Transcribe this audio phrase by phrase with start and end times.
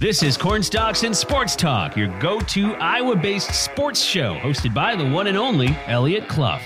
[0.00, 4.96] This is Cornstalks and Sports Talk, your go to Iowa based sports show, hosted by
[4.96, 6.62] the one and only Eliot Clough.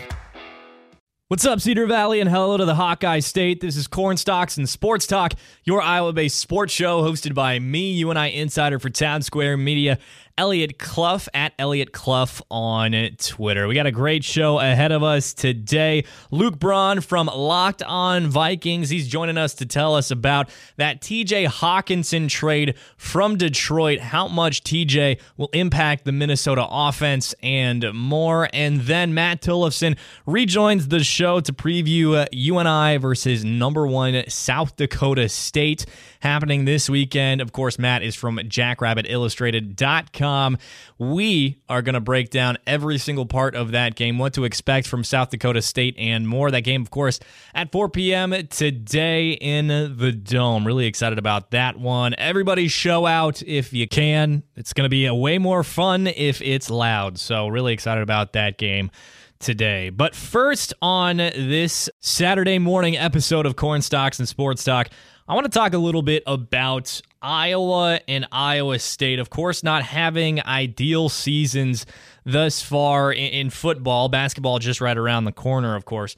[1.27, 3.61] What's up, Cedar Valley, and hello to the Hawkeye State.
[3.61, 5.33] This is Cornstalks and Sports Talk,
[5.65, 9.99] your Iowa based sports show hosted by me, UNI, insider for Town Square Media,
[10.37, 13.69] Eliot Clough at Eliot Clough on Twitter.
[13.69, 16.05] We got a great show ahead of us today.
[16.33, 18.91] Luke Braun from Locked On Vikings.
[18.91, 24.65] He's joining us to tell us about that TJ Hockenson trade from Detroit, how much
[24.65, 28.49] TJ will impact the Minnesota offense, and more.
[28.53, 34.75] And then Matt Tollefson rejoins the show to preview uh, UNI versus number one South
[34.75, 35.87] Dakota State
[36.25, 37.41] happening this weekend.
[37.41, 40.59] Of course, Matt is from jackrabbitillustrated.com.
[40.99, 44.87] We are going to break down every single part of that game, what to expect
[44.89, 46.51] from South Dakota State and more.
[46.51, 47.21] That game, of course,
[47.55, 48.35] at 4 p.m.
[48.49, 50.67] today in the Dome.
[50.67, 52.15] Really excited about that one.
[52.19, 54.43] Everybody show out if you can.
[54.57, 57.19] It's going to be a way more fun if it's loud.
[57.19, 58.91] So, really excited about that game
[59.39, 59.91] today.
[59.91, 64.89] But first, on this Saturday morning episode of Cornstalks and Sports Talk,
[65.27, 69.19] I want to talk a little bit about Iowa and Iowa State.
[69.19, 71.87] Of course, not having ideal seasons
[72.25, 76.15] thus far in, in, football, basketball just right around the corner, of course.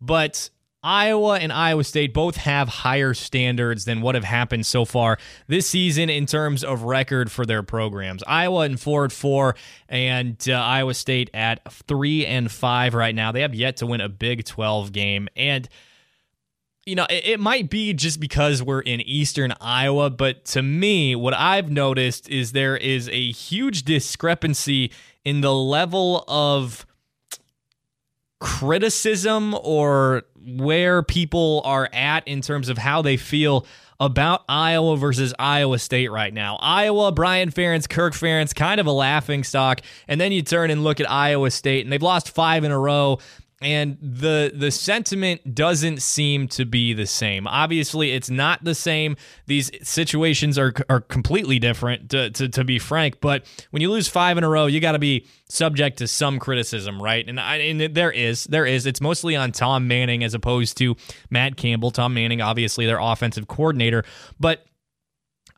[0.00, 0.48] But
[0.82, 5.18] Iowa and Iowa State both have higher standards than what have happened so far
[5.48, 8.22] this season in terms of record for their programs.
[8.26, 9.54] Iowa and four at four,
[9.86, 13.32] and uh, Iowa State at three and five right now.
[13.32, 15.68] They have yet to win a Big Twelve game, and
[16.86, 21.16] you know, it, it, might be just because we're in eastern Iowa, but to me,
[21.16, 24.92] what I've noticed is there is a huge discrepancy
[25.24, 26.86] in the level of
[28.38, 33.66] criticism or where people are at in terms of how they feel
[33.98, 36.56] about Iowa versus Iowa State right now.
[36.60, 39.80] Iowa, Brian Ferentz, Kirk Ferentz, kind of a laughing stock.
[40.06, 42.78] And then you turn and look at Iowa State, and they've lost five in a
[42.78, 43.18] row
[43.62, 47.46] and the the sentiment doesn't seem to be the same.
[47.46, 49.16] Obviously, it's not the same.
[49.46, 53.20] These situations are are completely different, to, to, to be frank.
[53.20, 56.38] But when you lose five in a row, you got to be subject to some
[56.38, 57.26] criticism, right?
[57.26, 58.84] And I, and there is there is.
[58.84, 60.94] It's mostly on Tom Manning as opposed to
[61.30, 61.90] Matt Campbell.
[61.90, 64.04] Tom Manning, obviously, their offensive coordinator,
[64.38, 64.66] but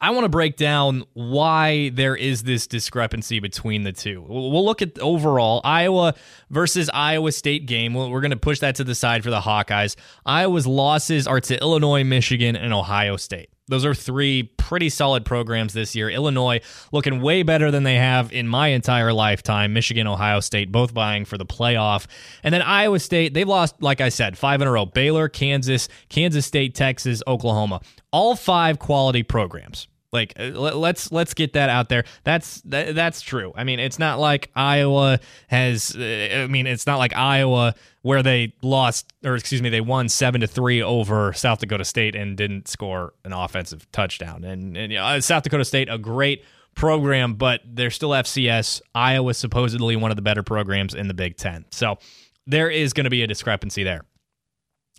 [0.00, 4.24] I want to break down why there is this discrepancy between the two.
[4.28, 6.14] We'll look at overall Iowa
[6.50, 7.94] versus Iowa State game.
[7.94, 9.96] We're going to push that to the side for the Hawkeyes.
[10.24, 13.50] Iowa's losses are to Illinois, Michigan, and Ohio State.
[13.68, 16.10] Those are three pretty solid programs this year.
[16.10, 16.60] Illinois
[16.92, 19.72] looking way better than they have in my entire lifetime.
[19.72, 22.06] Michigan, Ohio State, both vying for the playoff.
[22.42, 25.88] And then Iowa State, they've lost, like I said, five in a row Baylor, Kansas,
[26.08, 27.80] Kansas State, Texas, Oklahoma.
[28.10, 29.86] All five quality programs.
[30.12, 32.04] Like uh, let's let's get that out there.
[32.24, 33.52] That's that, that's true.
[33.54, 35.94] I mean, it's not like Iowa has.
[35.94, 40.08] Uh, I mean, it's not like Iowa where they lost or excuse me, they won
[40.08, 44.44] seven to three over South Dakota State and didn't score an offensive touchdown.
[44.44, 46.42] And, and you know, South Dakota State a great
[46.74, 48.80] program, but they're still FCS.
[48.94, 51.66] Iowa supposedly one of the better programs in the Big Ten.
[51.70, 51.98] So
[52.46, 54.06] there is going to be a discrepancy there.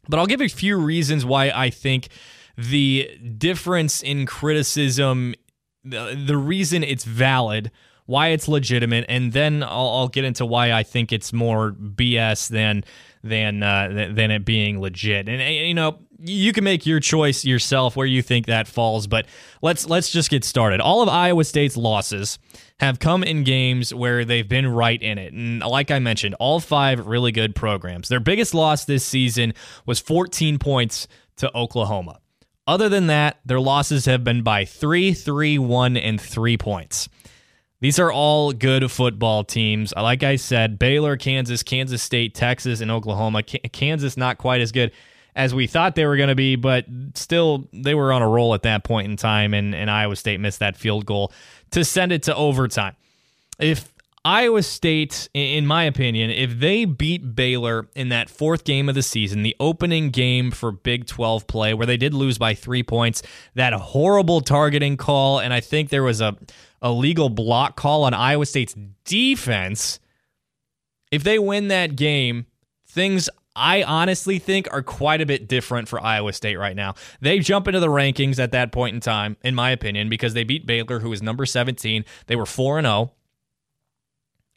[0.07, 2.09] But I'll give a few reasons why I think
[2.59, 5.33] the difference in criticism,
[5.83, 7.71] the, the reason it's valid,
[8.05, 12.49] why it's legitimate, and then I'll, I'll, get into why I think it's more BS
[12.49, 12.83] than
[13.23, 15.29] than uh, than it being legit.
[15.29, 19.07] And you know, you can make your choice yourself where you think that falls.
[19.07, 19.25] But
[19.61, 20.81] let's let's just get started.
[20.81, 22.39] All of Iowa State's losses
[22.81, 25.31] have come in games where they've been right in it.
[25.31, 28.09] And like I mentioned, all five really good programs.
[28.09, 29.53] Their biggest loss this season
[29.85, 32.19] was 14 points to Oklahoma.
[32.69, 37.09] Other than that, their losses have been by three, three, one, and three points.
[37.81, 39.91] These are all good football teams.
[39.97, 43.41] Uh, like I said, Baylor, Kansas, Kansas State, Texas, and Oklahoma.
[43.41, 44.91] Kansas not quite as good
[45.35, 46.85] as we thought they were going to be, but
[47.15, 50.39] still they were on a roll at that point in time, and, and Iowa State
[50.39, 51.33] missed that field goal
[51.71, 52.95] to send it to overtime.
[53.57, 53.91] If
[54.25, 59.01] Iowa State, in my opinion, if they beat Baylor in that fourth game of the
[59.01, 63.23] season, the opening game for Big 12 play, where they did lose by three points,
[63.55, 66.35] that horrible targeting call, and I think there was a,
[66.81, 68.75] a legal block call on Iowa State's
[69.05, 69.99] defense.
[71.11, 72.45] If they win that game,
[72.87, 76.95] things I honestly think are quite a bit different for Iowa State right now.
[77.21, 80.43] They jump into the rankings at that point in time, in my opinion, because they
[80.43, 82.03] beat Baylor, who was number 17.
[82.27, 83.11] They were 4 and 0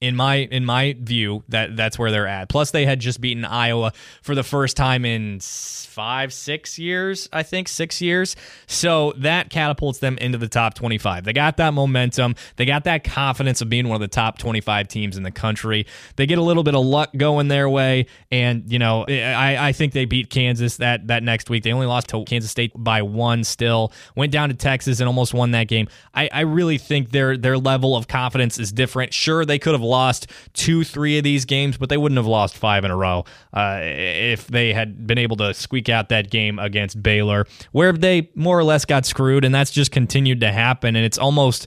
[0.03, 2.49] in my in my view that that's where they're at.
[2.49, 7.43] Plus they had just beaten iowa for the first time in five six years i
[7.43, 8.35] think six years.
[8.67, 12.35] So that catapults them into the top 25 they got that momentum.
[12.57, 15.87] They got that confidence of being one of the top 25 teams in the country.
[16.17, 18.07] They get a little bit of luck going their way.
[18.33, 21.63] And you know i, I think they beat kansas that that next week.
[21.63, 23.93] They only lost to kansas state by one still.
[24.17, 25.87] Went down to texas and almost won that game.
[26.13, 29.15] I, I really think their their level of confidence is different.
[29.15, 32.57] Sure they could have lost two, three of these games, but they wouldn't have lost
[32.57, 36.59] five in a row uh, if they had been able to squeak out that game
[36.59, 40.97] against Baylor, where they more or less got screwed, and that's just continued to happen.
[40.97, 41.67] And it's almost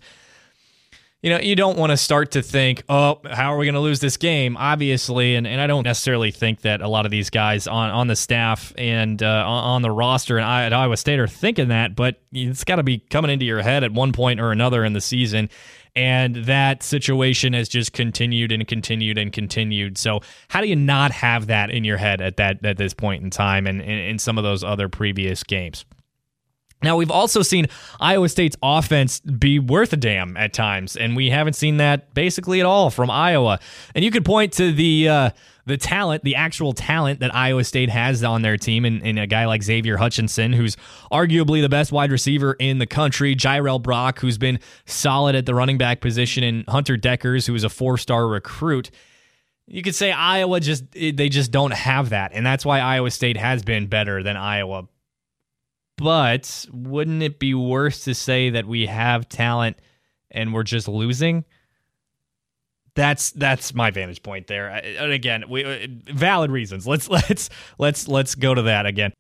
[1.25, 3.79] you know, you don't want to start to think, oh, how are we going to
[3.79, 4.55] lose this game?
[4.57, 8.05] Obviously, and, and I don't necessarily think that a lot of these guys on, on
[8.05, 12.21] the staff and uh, on the roster and at Iowa State are thinking that, but
[12.31, 15.01] it's got to be coming into your head at one point or another in the
[15.01, 15.49] season.
[15.95, 19.97] And that situation has just continued and continued and continued.
[19.97, 20.19] So
[20.49, 23.29] how do you not have that in your head at that at this point in
[23.29, 25.85] time and in some of those other previous games?
[26.85, 27.65] Now, we've also seen
[27.99, 32.59] Iowa State's offense be worth a damn at times, and we haven't seen that basically
[32.59, 33.59] at all from Iowa.
[33.95, 35.29] And you could point to the uh,
[35.65, 39.25] the talent, the actual talent that Iowa State has on their team, and, and, a
[39.25, 40.77] guy like Xavier Hutchinson, who's
[41.11, 45.55] arguably the best wide receiver in the country, Jirehl Brock, who's been solid at the
[45.55, 48.91] running back position, and Hunter Dekkers, who is a four star recruit.
[49.65, 53.37] You could say Iowa just they just don't have that, and that's why Iowa State
[53.37, 54.87] has been better than Iowa
[55.97, 59.77] but wouldn't it be worse to say that we have talent
[60.31, 61.45] and we're just losing?
[62.95, 64.69] That's that's my vantage point there.
[64.69, 66.87] And again, we uh, valid reasons.
[66.87, 69.13] Let's let's let's let's go to that again.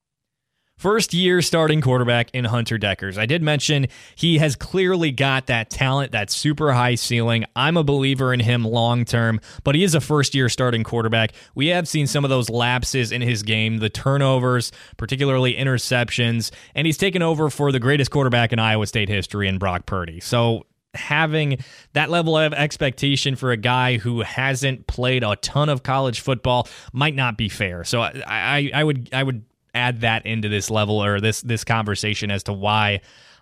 [0.77, 3.17] First year starting quarterback in Hunter Dekkers.
[3.17, 7.45] I did mention he has clearly got that talent, that super high ceiling.
[7.55, 11.31] I'm a believer in him long term, but he is a first year starting quarterback.
[11.55, 16.85] We have seen some of those lapses in his game, the turnovers, particularly interceptions, and
[16.85, 20.19] he's taken over for the greatest quarterback in Iowa State history in Brock Purdy.
[20.19, 21.59] So having
[21.93, 26.67] that level of expectation for a guy who hasn't played a ton of college football
[26.91, 27.85] might not be fair.
[27.85, 29.45] So I, I, I would I would
[29.75, 33.01] add that into this level or this this conversation as to why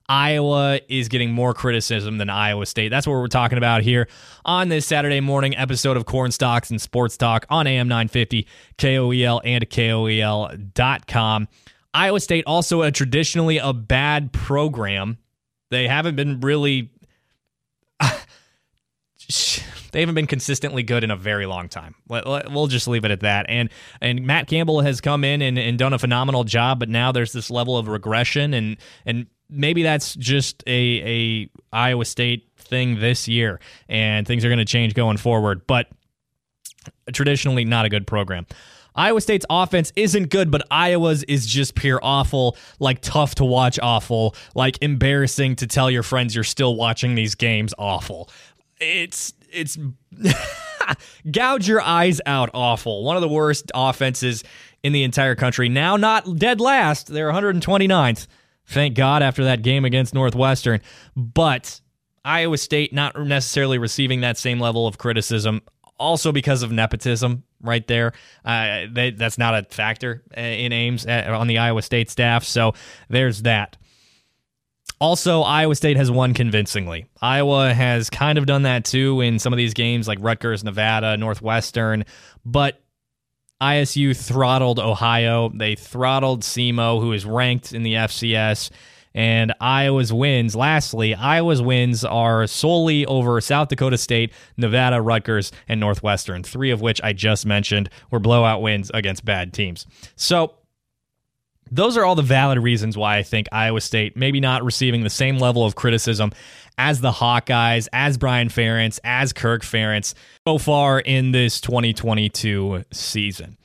[0.09, 2.89] Iowa is getting more criticism than Iowa State.
[2.89, 4.07] That's what we're talking about here
[4.43, 8.47] on this Saturday morning episode of Corn Stalks and Sports Talk on AM 950,
[8.77, 11.47] KOEL, and KOEL.com.
[11.93, 15.17] Iowa State also a traditionally a bad program.
[15.69, 16.91] They haven't been really
[19.93, 21.95] they haven't been consistently good in a very long time.
[22.09, 23.45] We'll just leave it at that.
[23.47, 23.69] And
[24.01, 27.31] and Matt Campbell has come in and, and done a phenomenal job, but now there's
[27.31, 33.27] this level of regression, and and maybe that's just a a Iowa State thing this
[33.27, 35.65] year, and things are going to change going forward.
[35.67, 35.87] But
[37.13, 38.45] traditionally, not a good program.
[38.95, 43.79] Iowa State's offense isn't good, but Iowa's is just pure awful, like tough to watch
[43.81, 48.29] awful, like embarrassing to tell your friends you're still watching these games awful.
[48.79, 49.77] It's it's
[51.31, 53.03] gouge your eyes out awful.
[53.03, 54.43] One of the worst offenses
[54.83, 55.69] in the entire country.
[55.69, 57.07] Now not dead last.
[57.07, 58.27] They're 129th.
[58.65, 60.81] Thank God after that game against Northwestern.
[61.15, 61.81] But
[62.23, 65.61] Iowa State not necessarily receiving that same level of criticism
[65.99, 68.13] also because of nepotism right there.
[68.43, 72.43] Uh, they, that's not a factor uh, in Ames uh, on the Iowa State staff.
[72.43, 72.73] So
[73.09, 73.77] there's that.
[75.03, 77.07] Also, Iowa State has won convincingly.
[77.21, 81.17] Iowa has kind of done that too in some of these games like Rutgers, Nevada,
[81.17, 82.05] Northwestern,
[82.45, 82.81] but
[83.61, 85.49] ISU throttled Ohio.
[85.53, 88.69] They throttled SEMO, who is ranked in the FCS.
[89.13, 95.81] And Iowa's wins, lastly, Iowa's wins are solely over South Dakota State, Nevada, Rutgers, and
[95.81, 99.85] Northwestern, three of which I just mentioned were blowout wins against bad teams.
[100.15, 100.53] So
[101.73, 105.09] those are all the valid reasons why I think Iowa State maybe not receiving the
[105.09, 106.31] same level of criticism
[106.77, 110.13] as the Hawkeyes, as Brian Ferentz, as Kirk Ferentz
[110.47, 113.57] so far in this 2022 season.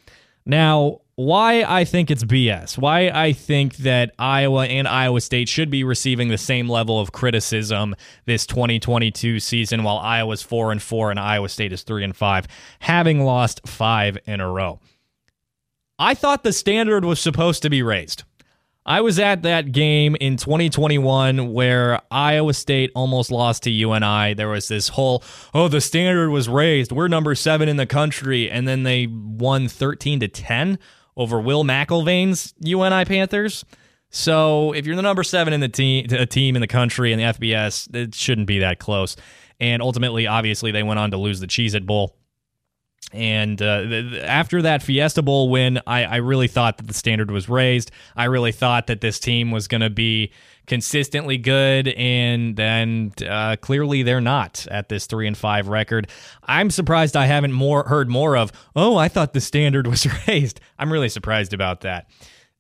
[0.46, 5.70] Now, why I think it's BS, why I think that Iowa and Iowa State should
[5.70, 11.10] be receiving the same level of criticism this 2022 season while Iowa's 4 and 4
[11.10, 12.46] and Iowa State is 3 and 5,
[12.78, 14.80] having lost 5 in a row.
[15.98, 18.22] I thought the standard was supposed to be raised.
[18.86, 24.32] I was at that game in 2021 where Iowa State almost lost to UNI.
[24.32, 26.90] There was this whole, oh, the standard was raised.
[26.90, 28.50] We're number seven in the country.
[28.50, 30.78] And then they won 13 to 10
[31.18, 33.64] over Will McElvain's UNI Panthers.
[34.08, 37.18] So if you're the number seven in the team, a team in the country in
[37.18, 39.16] the FBS, it shouldn't be that close.
[39.60, 42.16] And ultimately, obviously, they went on to lose the Cheez It Bowl.
[43.12, 47.48] And uh, after that Fiesta Bowl win, I, I really thought that the standard was
[47.48, 47.90] raised.
[48.16, 50.30] I really thought that this team was going to be
[50.66, 56.08] consistently good, and then uh, clearly they're not at this three and five record.
[56.44, 58.52] I'm surprised I haven't more heard more of.
[58.76, 60.60] Oh, I thought the standard was raised.
[60.78, 62.10] I'm really surprised about that.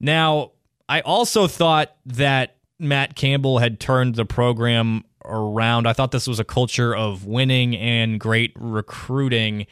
[0.00, 0.52] Now,
[0.88, 5.86] I also thought that Matt Campbell had turned the program around.
[5.86, 9.66] I thought this was a culture of winning and great recruiting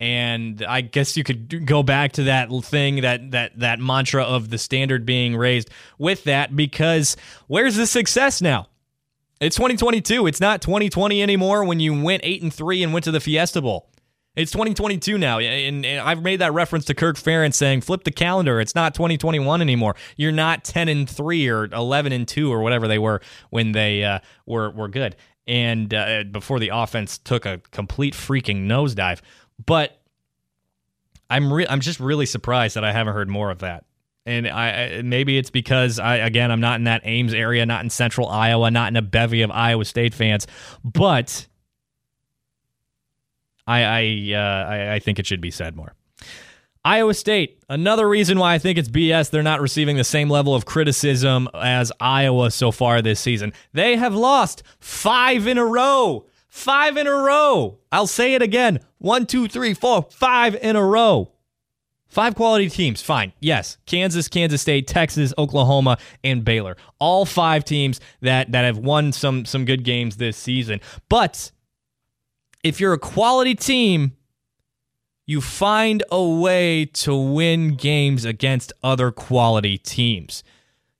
[0.00, 4.50] and I guess you could go back to that thing that that that mantra of
[4.50, 8.68] the standard being raised with that because where's the success now?
[9.40, 10.26] It's 2022.
[10.26, 13.62] It's not 2020 anymore when you went 8 and 3 and went to the Fiesta
[13.62, 13.88] Bowl.
[14.34, 18.12] It's 2022 now, and, and, I've made that reference to Kirk Ferentz saying, "Flip the
[18.12, 18.60] calendar.
[18.60, 19.96] It's not 2021 anymore.
[20.16, 24.04] You're not 10 and three or 11 and two or whatever they were when they
[24.04, 25.16] uh, were were good."
[25.48, 29.22] And uh, before the offense took a complete freaking nosedive,
[29.64, 30.00] but
[31.30, 33.84] I'm re- I'm just really surprised that I haven't heard more of that.
[34.26, 37.90] And I maybe it's because I again I'm not in that Ames area, not in
[37.90, 40.46] Central Iowa, not in a bevy of Iowa State fans,
[40.84, 41.46] but
[43.66, 45.94] I I uh, I, I think it should be said more.
[46.84, 50.54] Iowa State, another reason why I think it's BS they're not receiving the same level
[50.54, 53.52] of criticism as Iowa so far this season.
[53.72, 56.26] They have lost five in a row.
[56.48, 57.78] Five in a row.
[57.92, 58.80] I'll say it again.
[58.98, 61.32] One, two, three, four, five in a row.
[62.08, 63.32] Five quality teams, fine.
[63.38, 66.76] Yes, Kansas, Kansas State, Texas, Oklahoma, and Baylor.
[66.98, 70.80] All five teams that that have won some some good games this season.
[71.10, 71.52] But
[72.64, 74.12] if you're a quality team,
[75.26, 80.42] you find a way to win games against other quality teams.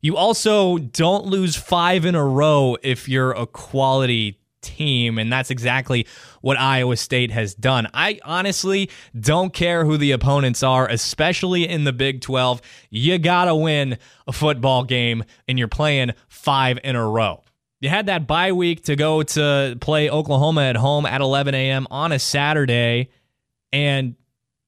[0.02, 4.38] You also don't lose five in a row if you're a quality
[4.68, 5.18] team.
[5.18, 6.06] And that's exactly
[6.40, 7.88] what Iowa State has done.
[7.94, 12.60] I honestly don't care who the opponents are, especially in the Big 12.
[12.90, 17.42] You got to win a football game, and you're playing five in a row.
[17.80, 21.86] You had that bye week to go to play Oklahoma at home at 11 a.m.
[21.90, 23.10] on a Saturday,
[23.72, 24.16] and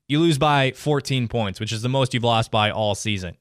[0.09, 3.37] you lose by 14 points, which is the most you've lost by all season.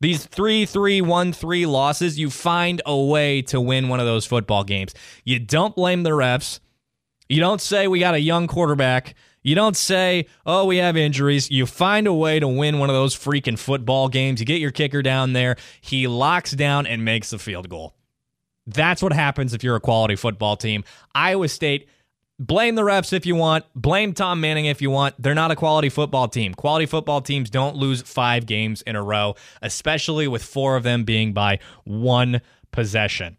[0.00, 4.26] These three, three, one, three losses, you find a way to win one of those
[4.26, 4.94] football games.
[5.24, 6.60] You don't blame the refs.
[7.28, 9.14] You don't say we got a young quarterback.
[9.42, 11.50] You don't say, oh, we have injuries.
[11.50, 14.40] You find a way to win one of those freaking football games.
[14.40, 15.56] You get your kicker down there.
[15.80, 17.94] He locks down and makes the field goal.
[18.66, 20.84] That's what happens if you're a quality football team.
[21.14, 21.88] Iowa State
[22.38, 23.64] Blame the refs if you want.
[23.74, 25.14] Blame Tom Manning if you want.
[25.18, 26.52] They're not a quality football team.
[26.54, 31.04] Quality football teams don't lose five games in a row, especially with four of them
[31.04, 33.38] being by one possession.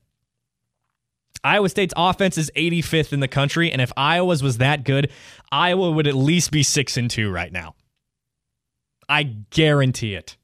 [1.44, 5.12] Iowa State's offense is 85th in the country, and if Iowa's was that good,
[5.52, 7.76] Iowa would at least be 6 and 2 right now.
[9.08, 10.38] I guarantee it.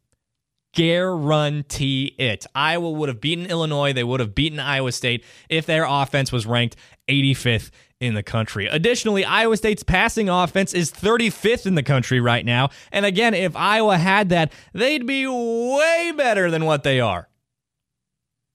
[0.74, 2.46] Guarantee it.
[2.56, 3.94] Iowa would have beaten Illinois.
[3.94, 6.76] They would have beaten Iowa State if their offense was ranked
[7.08, 7.72] 85th
[8.04, 8.68] in the country.
[8.68, 12.70] Additionally, Iowa State's passing offense is 35th in the country right now.
[12.92, 17.30] And again, if Iowa had that, they'd be way better than what they are.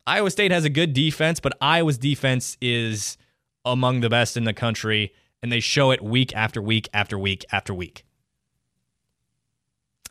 [0.06, 3.16] Iowa State has a good defense, but Iowa's defense is
[3.64, 5.12] among the best in the country,
[5.42, 8.04] and they show it week after week after week after week.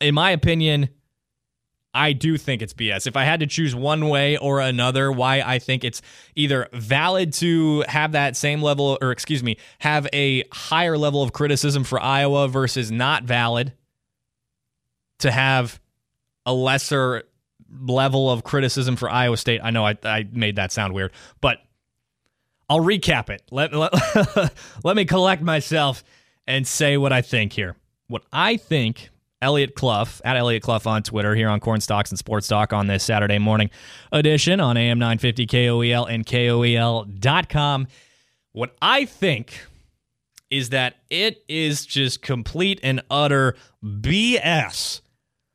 [0.01, 0.89] In my opinion,
[1.93, 3.07] I do think it's BS.
[3.07, 6.01] If I had to choose one way or another, why I think it's
[6.35, 11.33] either valid to have that same level, or excuse me, have a higher level of
[11.33, 13.73] criticism for Iowa versus not valid
[15.19, 15.79] to have
[16.45, 17.23] a lesser
[17.79, 19.61] level of criticism for Iowa State.
[19.63, 21.59] I know I, I made that sound weird, but
[22.69, 23.41] I'll recap it.
[23.49, 23.93] Let, let,
[24.83, 26.03] let me collect myself
[26.45, 27.75] and say what I think here.
[28.07, 29.09] What I think
[29.41, 32.87] Eliot Clough at Eliot Clough on Twitter here on Corn Stalks and Sports Talk on
[32.87, 33.69] this Saturday morning
[34.11, 37.87] edition on AM 950 KOEL and KOEL.com.
[38.53, 39.65] What I think
[40.49, 45.01] is that it is just complete and utter BS.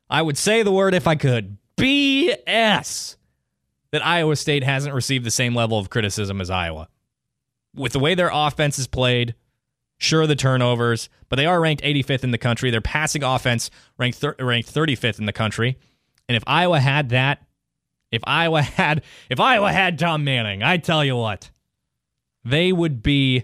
[0.09, 3.17] I would say the word if I could BS
[3.91, 6.87] that Iowa State hasn't received the same level of criticism as Iowa.
[7.75, 9.35] With the way their offense is played,
[9.97, 12.71] Sure, the turnovers, but they are ranked 85th in the country.
[12.71, 15.77] Their passing offense ranked thir- ranked 35th in the country.
[16.27, 17.45] And if Iowa had that,
[18.11, 21.51] if Iowa had if Iowa had Tom Manning, I tell you what,
[22.43, 23.43] they would be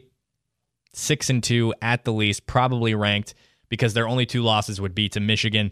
[0.93, 3.33] six and two at the least, probably ranked
[3.69, 5.71] because their only two losses would be to Michigan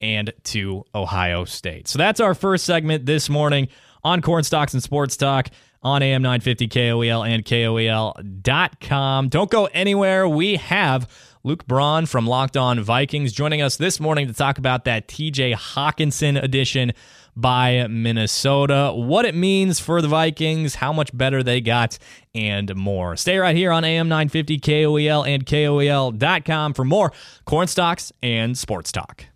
[0.00, 1.88] and to Ohio State.
[1.88, 3.68] So that's our first segment this morning
[4.04, 5.48] on Cornstalks and Sports Talk
[5.86, 9.28] on AM 950 KOEL and KOEL.com.
[9.28, 10.28] Don't go anywhere.
[10.28, 11.08] We have
[11.44, 15.54] Luke Braun from Locked On Vikings joining us this morning to talk about that TJ
[15.54, 16.92] Hockenson edition
[17.36, 21.98] by Minnesota, what it means for the Vikings, how much better they got,
[22.34, 23.14] and more.
[23.14, 27.12] Stay right here on AM 950 KOEL and KOEL.com for more
[27.44, 29.26] Cornstalks and Sports Talk.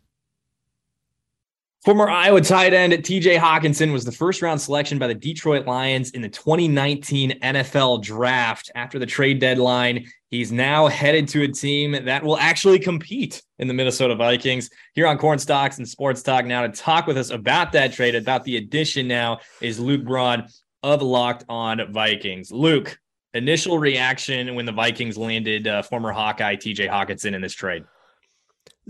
[1.84, 6.10] Former Iowa tight end TJ Hockenson was the first round selection by the Detroit Lions
[6.10, 8.70] in the 2019 NFL draft.
[8.74, 13.66] After the trade deadline, he's now headed to a team that will actually compete in
[13.66, 14.68] the Minnesota Vikings.
[14.92, 18.44] Here on Cornstalks and Sports Talk now to talk with us about that trade, about
[18.44, 20.48] the addition now is Luke Braun
[20.82, 22.52] of Locked On Vikings.
[22.52, 22.98] Luke,
[23.32, 27.84] initial reaction when the Vikings landed uh, former Hawkeye TJ Hockenson in this trade?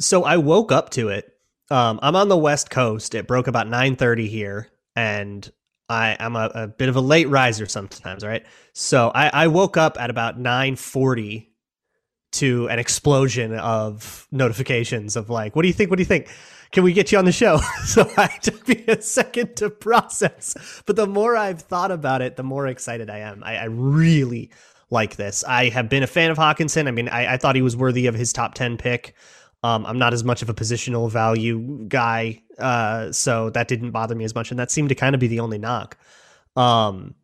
[0.01, 1.37] So I woke up to it
[1.71, 3.15] um, I'm on the West Coast.
[3.15, 5.49] It broke about 9:30 here, and
[5.89, 8.25] I, am a, a, bit of a late riser sometimes.
[8.25, 11.47] Right, so I, I woke up at about 9:40
[12.33, 15.91] to an explosion of notifications of like, "What do you think?
[15.91, 16.29] What do you think?
[16.73, 20.83] Can we get you on the show?" so it took me a second to process,
[20.87, 23.43] but the more I've thought about it, the more excited I am.
[23.45, 24.51] I, I really
[24.91, 25.45] like this.
[25.45, 26.89] I have been a fan of Hockenson.
[26.89, 29.15] I mean, I, I thought he was worthy of his top 10 pick.
[29.63, 34.15] Um, I'm not as much of a positional value guy, uh, so that didn't bother
[34.15, 35.99] me as much, and that seemed to kind of be the only knock.
[36.57, 37.15] Um,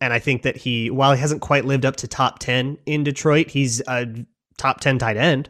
[0.00, 3.04] and I think that he, while he hasn't quite lived up to top ten in
[3.04, 4.06] Detroit, he's a
[4.58, 5.48] top ten tight end.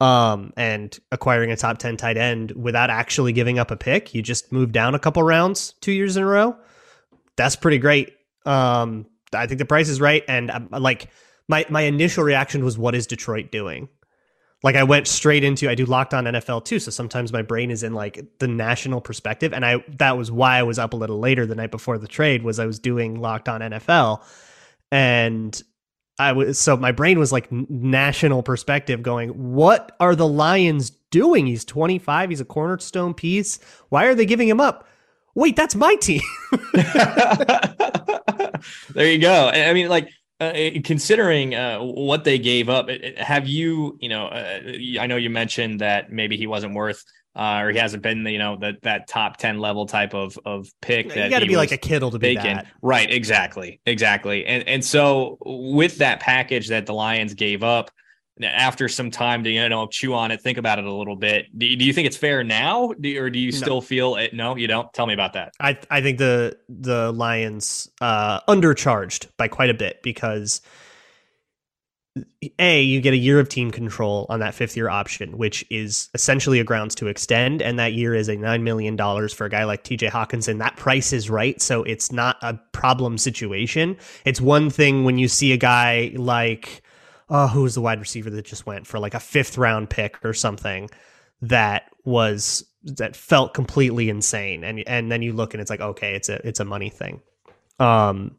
[0.00, 4.20] Um, and acquiring a top ten tight end without actually giving up a pick, you
[4.20, 6.56] just move down a couple rounds two years in a row.
[7.36, 8.12] That's pretty great.
[8.44, 11.08] Um, I think the price is right, and um, like
[11.48, 13.88] my my initial reaction was, "What is Detroit doing?"
[14.62, 17.70] Like I went straight into I do locked on NFL too, so sometimes my brain
[17.70, 20.96] is in like the national perspective, and I that was why I was up a
[20.96, 24.22] little later the night before the trade was I was doing locked on NFL,
[24.90, 25.60] and
[26.18, 31.46] I was so my brain was like national perspective, going, what are the Lions doing?
[31.46, 33.58] He's 25, he's a cornerstone piece.
[33.88, 34.86] Why are they giving him up?
[35.34, 36.20] Wait, that's my team.
[38.94, 39.48] there you go.
[39.48, 40.10] I mean, like
[40.42, 44.60] uh, considering uh, what they gave up, have you, you know, uh,
[45.00, 48.38] I know you mentioned that maybe he wasn't worth, uh, or he hasn't been, you
[48.38, 51.08] know, that that top ten level type of of pick.
[51.08, 52.66] That you got to be like a Kittle to be that.
[52.82, 53.10] right?
[53.10, 54.44] Exactly, exactly.
[54.46, 57.90] And and so with that package that the Lions gave up,
[58.40, 61.46] after some time to you know chew on it, think about it a little bit.
[61.56, 64.34] Do you, do you think it's fair now, do, or do you still feel it?
[64.34, 64.92] No, you don't.
[64.92, 65.52] Tell me about that.
[65.60, 70.60] I I think the the Lions uh, undercharged by quite a bit because
[72.58, 76.10] a you get a year of team control on that fifth year option, which is
[76.14, 79.50] essentially a grounds to extend, and that year is a nine million dollars for a
[79.50, 80.08] guy like T.J.
[80.08, 80.58] Hockenson.
[80.58, 83.96] That price is right, so it's not a problem situation.
[84.24, 86.82] It's one thing when you see a guy like
[87.32, 90.22] oh, who was the wide receiver that just went for like a fifth round pick
[90.24, 90.88] or something
[91.40, 94.62] that was that felt completely insane.
[94.62, 97.22] And and then you look and it's like okay it's a it's a money thing.
[97.80, 98.36] Um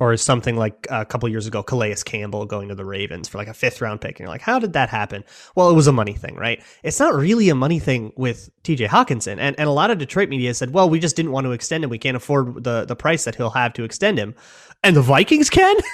[0.00, 3.48] or something like a couple years ago Calais Campbell going to the Ravens for like
[3.48, 4.12] a fifth round pick.
[4.12, 5.22] And you're like how did that happen?
[5.54, 6.60] Well it was a money thing right?
[6.82, 9.38] It's not really a money thing with TJ Hockenson.
[9.38, 11.84] and and a lot of Detroit media said well we just didn't want to extend
[11.84, 11.90] him.
[11.90, 14.34] We can't afford the the price that he'll have to extend him.
[14.82, 15.76] And the Vikings can?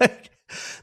[0.00, 0.27] Like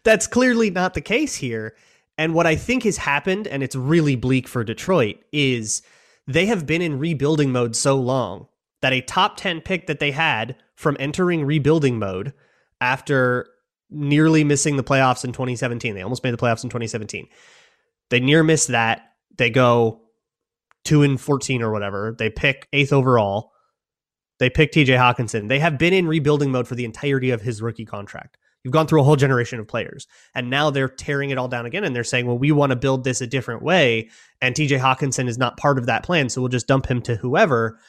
[0.03, 1.75] that's clearly not the case here.
[2.17, 5.81] And what I think has happened, and it's really bleak for Detroit, is
[6.27, 8.47] they have been in rebuilding mode so long
[8.81, 12.33] that a top 10 pick that they had from entering rebuilding mode
[12.79, 13.47] after
[13.89, 17.27] nearly missing the playoffs in 2017, they almost made the playoffs in 2017.
[18.09, 19.13] They near miss that.
[19.37, 20.01] They go
[20.85, 22.15] 2 and 14 or whatever.
[22.17, 23.51] They pick eighth overall.
[24.39, 25.47] They pick TJ Hockenson.
[25.47, 28.37] They have been in rebuilding mode for the entirety of his rookie contract.
[28.65, 31.67] You've gone through a whole generation of players, and now they're tearing it all down
[31.67, 31.83] again.
[31.83, 34.09] And they're saying, well, we want to build this a different way.
[34.41, 36.29] And TJ Hockenson is not part of that plan.
[36.29, 37.79] So we'll just dump him to whoever.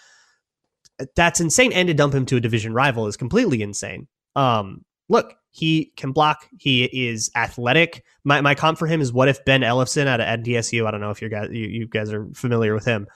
[1.17, 1.73] That's insane.
[1.73, 4.07] And to dump him to a division rival is completely insane.
[4.37, 6.47] Um, look, he can block.
[6.59, 8.05] He is athletic.
[8.23, 10.87] My, my comp for him is what if Ben Ellefson out of NDSU?
[10.87, 13.07] I don't know if you guys you, you guys are familiar with him.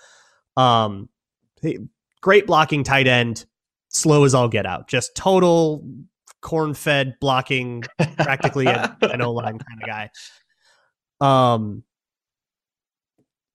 [0.56, 1.10] Um,
[2.22, 3.44] great blocking tight end,
[3.88, 4.88] slow as all get out.
[4.88, 5.86] Just total
[6.40, 7.84] corn fed blocking
[8.18, 10.10] practically an, an O line kind of guy.
[11.20, 11.84] Um,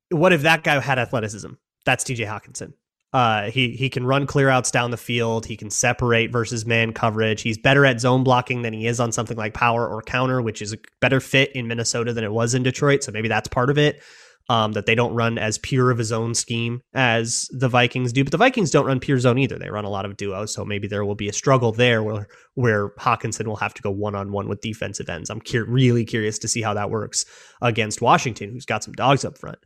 [0.10, 1.52] what if that guy had athleticism?
[1.86, 2.74] That's TJ Hockenson.
[3.13, 5.45] Uh, he he can run clear outs down the field.
[5.45, 7.41] He can separate versus man coverage.
[7.41, 10.62] He's better at zone blocking than he is on something like power or counter, which
[10.62, 13.04] is a better fit in Minnesota than it was in Detroit.
[13.04, 14.02] So maybe that's part of it.
[14.47, 18.23] Um, that they don't run as pure of a zone scheme as the Vikings do,
[18.23, 19.58] but the Vikings don't run pure zone either.
[19.58, 22.27] They run a lot of duo, so maybe there will be a struggle there where
[22.53, 25.31] where Hockenson will have to go one on one with defensive ends.
[25.31, 27.25] I'm cu- really curious to see how that works
[27.60, 29.58] against Washington, who's got some dogs up front.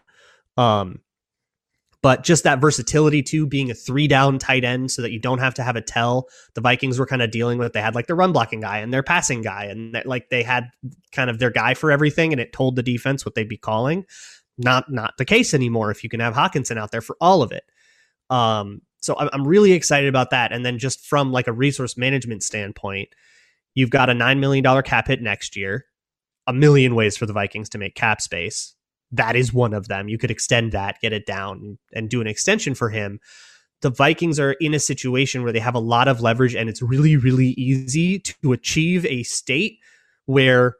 [0.55, 1.01] Um,
[2.01, 5.39] but just that versatility too, being a three down tight end so that you don't
[5.39, 6.29] have to have a tell.
[6.55, 8.93] The Vikings were kind of dealing with they had like the run blocking guy and
[8.93, 10.69] their passing guy, and like they had
[11.11, 14.05] kind of their guy for everything, and it told the defense what they'd be calling.
[14.59, 17.51] Not not the case anymore if you can have Hockenson out there for all of
[17.51, 17.63] it.
[18.29, 20.51] Um, so I'm, I'm really excited about that.
[20.51, 23.09] And then just from like a resource management standpoint,
[23.73, 25.85] you've got a nine million dollar cap hit next year.
[26.45, 28.75] A million ways for the Vikings to make cap space
[29.11, 30.07] that is one of them.
[30.07, 33.19] You could extend that, get it down, and do an extension for him.
[33.81, 36.81] The Vikings are in a situation where they have a lot of leverage, and it's
[36.81, 39.79] really, really easy to achieve a state
[40.25, 40.75] where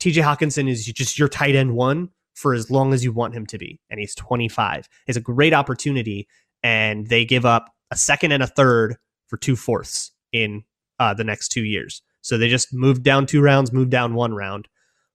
[0.00, 3.46] TJ Hockenson is just your tight end one for as long as you want him
[3.46, 3.80] to be.
[3.90, 4.88] And he's 25.
[5.08, 6.28] It's a great opportunity,
[6.62, 8.96] and they give up a second and a third
[9.26, 10.62] for two fourths in
[11.00, 12.02] uh, the next two years.
[12.20, 14.68] So they just moved down two rounds, moved down one round.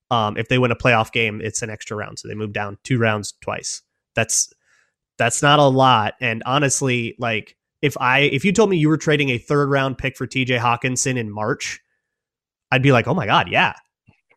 [0.10, 2.78] Um, if they win a playoff game, it's an extra round, so they move down
[2.84, 3.82] two rounds twice.
[4.16, 4.52] That's
[5.18, 6.16] that's not a lot.
[6.20, 9.98] And honestly, like if I if you told me you were trading a third round
[9.98, 11.80] pick for TJ Hockenson in March,
[12.72, 13.74] I'd be like, oh my god, yeah.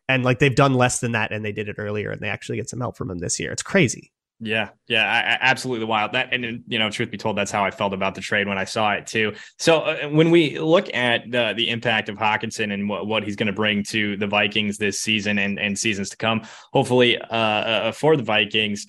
[0.07, 2.57] And like they've done less than that, and they did it earlier, and they actually
[2.57, 3.51] get some help from him this year.
[3.51, 4.11] It's crazy.
[4.41, 6.11] Yeah, yeah, I, absolutely wild.
[6.11, 8.57] That and you know, truth be told, that's how I felt about the trade when
[8.57, 9.33] I saw it too.
[9.57, 13.37] So uh, when we look at the the impact of Hockenson and what, what he's
[13.37, 16.41] going to bring to the Vikings this season and and seasons to come,
[16.73, 18.87] hopefully uh, uh, for the Vikings.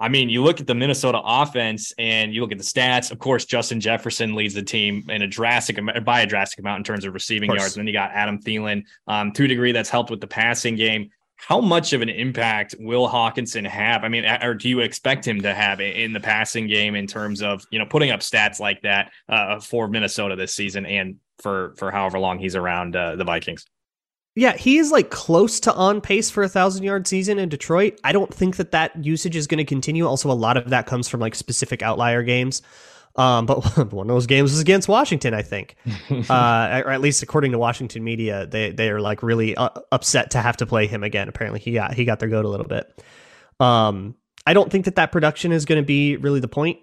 [0.00, 3.10] I mean, you look at the Minnesota offense and you look at the stats.
[3.10, 6.84] Of course, Justin Jefferson leads the team in a drastic by a drastic amount in
[6.84, 7.76] terms of receiving of yards.
[7.76, 10.74] And then you got Adam Thielen um, to a degree that's helped with the passing
[10.74, 11.10] game
[11.40, 14.04] how much of an impact will Hockenson have?
[14.04, 17.40] I mean, or do you expect him to have in the passing game in terms
[17.40, 21.74] of you know putting up stats like that uh, for Minnesota this season and for
[21.78, 23.64] for however long he's around uh, the Vikings?
[24.36, 27.98] Yeah, he is like close to on pace for a thousand yard season in Detroit.
[28.04, 30.06] I don't think that that usage is going to continue.
[30.06, 32.62] Also, a lot of that comes from like specific outlier games.
[33.16, 33.58] Um, but
[33.92, 35.74] one of those games was against Washington, I think,
[36.30, 40.30] uh, or at least according to Washington media, they they are like really uh, upset
[40.32, 41.28] to have to play him again.
[41.28, 43.02] Apparently, he got he got their goat a little bit.
[43.58, 44.14] Um,
[44.46, 46.78] I don't think that that production is going to be really the point.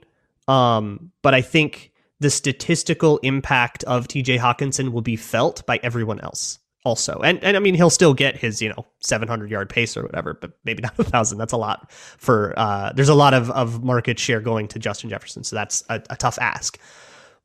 [0.49, 6.19] Um, but I think the statistical impact of TJ Hockenson will be felt by everyone
[6.19, 7.19] else also.
[7.23, 10.33] And and I mean he'll still get his, you know, 700 yard pace or whatever,
[10.33, 11.37] but maybe not a 1000.
[11.37, 15.09] That's a lot for uh there's a lot of of market share going to Justin
[15.09, 16.79] Jefferson, so that's a, a tough ask.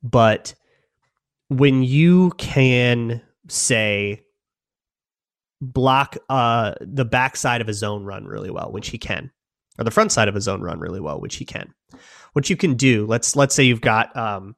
[0.01, 0.55] But
[1.49, 4.21] when you can say
[5.61, 9.29] block uh the backside of a zone run really well, which he can,
[9.77, 11.73] or the front side of a zone run really well, which he can.
[12.31, 14.55] What you can do, let's let's say you've got um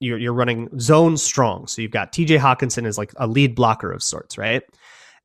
[0.00, 1.66] you're, you're running zone strong.
[1.66, 4.62] So you've got TJ Hockenson as like a lead blocker of sorts, right?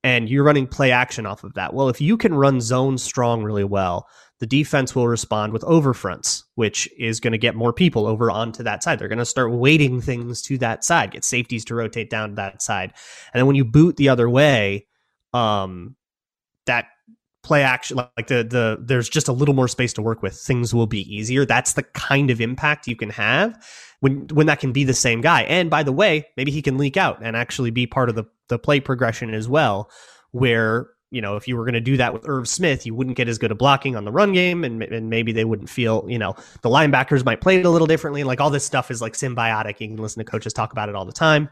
[0.03, 1.73] And you're running play action off of that.
[1.73, 4.07] Well, if you can run zone strong really well,
[4.39, 8.31] the defense will respond with over fronts, which is going to get more people over
[8.31, 8.97] onto that side.
[8.97, 12.36] They're going to start weighting things to that side, get safeties to rotate down to
[12.38, 12.93] that side.
[13.34, 14.88] And then when you boot the other way,
[15.31, 15.95] um,
[16.65, 16.86] that
[17.43, 20.75] play action like the the there's just a little more space to work with things
[20.75, 23.58] will be easier that's the kind of impact you can have
[24.01, 25.43] when when that can be the same guy.
[25.43, 28.25] And by the way, maybe he can leak out and actually be part of the
[28.49, 29.89] the play progression as well,
[30.32, 33.17] where you know, if you were going to do that with Irv Smith, you wouldn't
[33.17, 36.06] get as good a blocking on the run game, and, and maybe they wouldn't feel,
[36.08, 38.23] you know, the linebackers might play it a little differently.
[38.23, 39.82] Like all this stuff is like symbiotic.
[39.82, 41.49] You can listen to coaches talk about it all the time.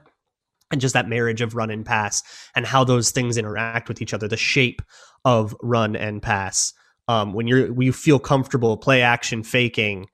[0.72, 2.24] And just that marriage of run and pass
[2.56, 4.82] and how those things interact with each other, the shape
[5.26, 6.74] of run and pass.
[7.08, 10.08] Um, when you're, when you feel comfortable play action faking,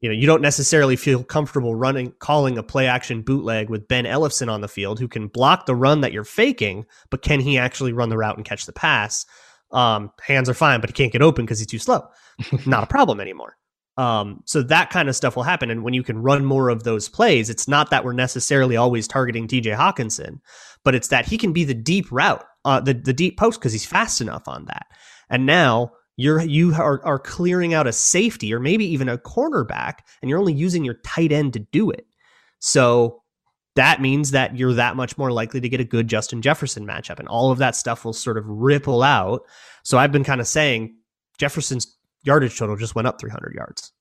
[0.00, 4.04] you know, you don't necessarily feel comfortable running, calling a play action bootleg with Ben
[4.04, 7.58] Ellefson on the field, who can block the run that you're faking, but can he
[7.58, 9.26] actually run the route and catch the pass?
[9.72, 12.08] Um, hands are fine, but he can't get open because he's too slow.
[12.66, 13.56] not a problem anymore.
[13.98, 15.70] Um, so that kind of stuff will happen.
[15.70, 19.08] And when you can run more of those plays, it's not that we're necessarily always
[19.08, 20.38] targeting TJ Hockenson,
[20.84, 23.72] but it's that he can be the deep route, uh, the, the deep post because
[23.72, 24.86] he's fast enough on that.
[25.30, 30.00] And now you're you are, are clearing out a safety or maybe even a cornerback
[30.20, 32.06] and you're only using your tight end to do it.
[32.58, 33.22] So
[33.74, 37.18] that means that you're that much more likely to get a good Justin Jefferson matchup
[37.18, 39.42] and all of that stuff will sort of ripple out.
[39.82, 40.94] So I've been kind of saying
[41.38, 43.92] Jefferson's yardage total just went up 300 yards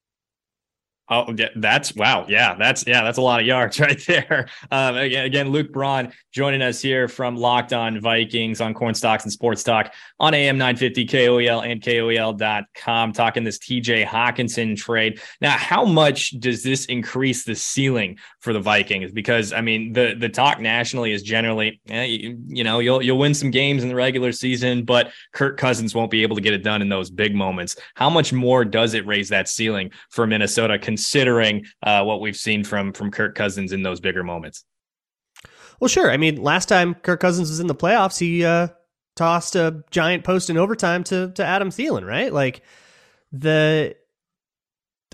[1.09, 2.25] Oh, that's wow.
[2.27, 4.49] Yeah, that's yeah, that's a lot of yards right there.
[4.71, 9.23] Um, again, again, Luke Braun joining us here from Locked On Vikings on Corn Stalks
[9.23, 15.21] and Sports Talk on AM 950 KOEL and KOEL.com, talking this TJ Hockenson trade.
[15.39, 19.13] Now, how much does this increase the ceiling for the Vikings?
[19.13, 23.17] Because I mean, the the talk nationally is generally, eh, you, you know, you'll you'll
[23.17, 26.53] win some games in the regular season, but Kirk Cousins won't be able to get
[26.53, 27.77] it done in those big moments.
[27.95, 30.77] How much more does it raise that ceiling for Minnesota?
[30.97, 34.63] Considering uh, what we've seen from from Kirk Cousins in those bigger moments.
[35.79, 36.09] Well, sure.
[36.09, 38.69] I mean, last time Kirk Cousins was in the playoffs, he uh,
[39.15, 42.33] tossed a giant post in overtime to to Adam Thielen, right?
[42.33, 42.63] Like
[43.31, 43.95] the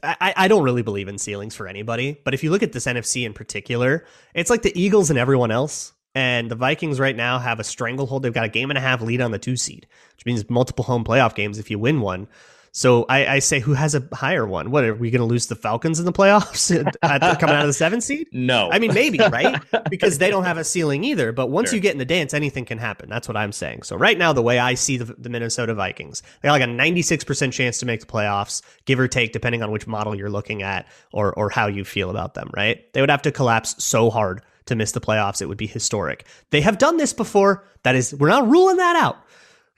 [0.01, 2.85] I, I don't really believe in ceilings for anybody, but if you look at this
[2.85, 5.93] NFC in particular, it's like the Eagles and everyone else.
[6.15, 8.21] And the Vikings right now have a stranglehold.
[8.21, 10.83] They've got a game and a half lead on the two seed, which means multiple
[10.83, 12.27] home playoff games if you win one.
[12.75, 14.71] So I, I, say, who has a higher one?
[14.71, 16.69] What are we going to lose the Falcons in the playoffs
[17.39, 18.29] coming out of the seven seed?
[18.31, 21.31] No, I mean maybe right because they don't have a ceiling either.
[21.31, 21.75] But once sure.
[21.75, 23.09] you get in the dance, anything can happen.
[23.09, 23.83] That's what I'm saying.
[23.83, 26.67] So right now, the way I see the, the Minnesota Vikings, they got like a
[26.67, 30.31] 96 percent chance to make the playoffs, give or take, depending on which model you're
[30.31, 32.49] looking at or or how you feel about them.
[32.55, 32.91] Right?
[32.93, 36.25] They would have to collapse so hard to miss the playoffs, it would be historic.
[36.49, 37.65] They have done this before.
[37.83, 39.17] That is, we're not ruling that out.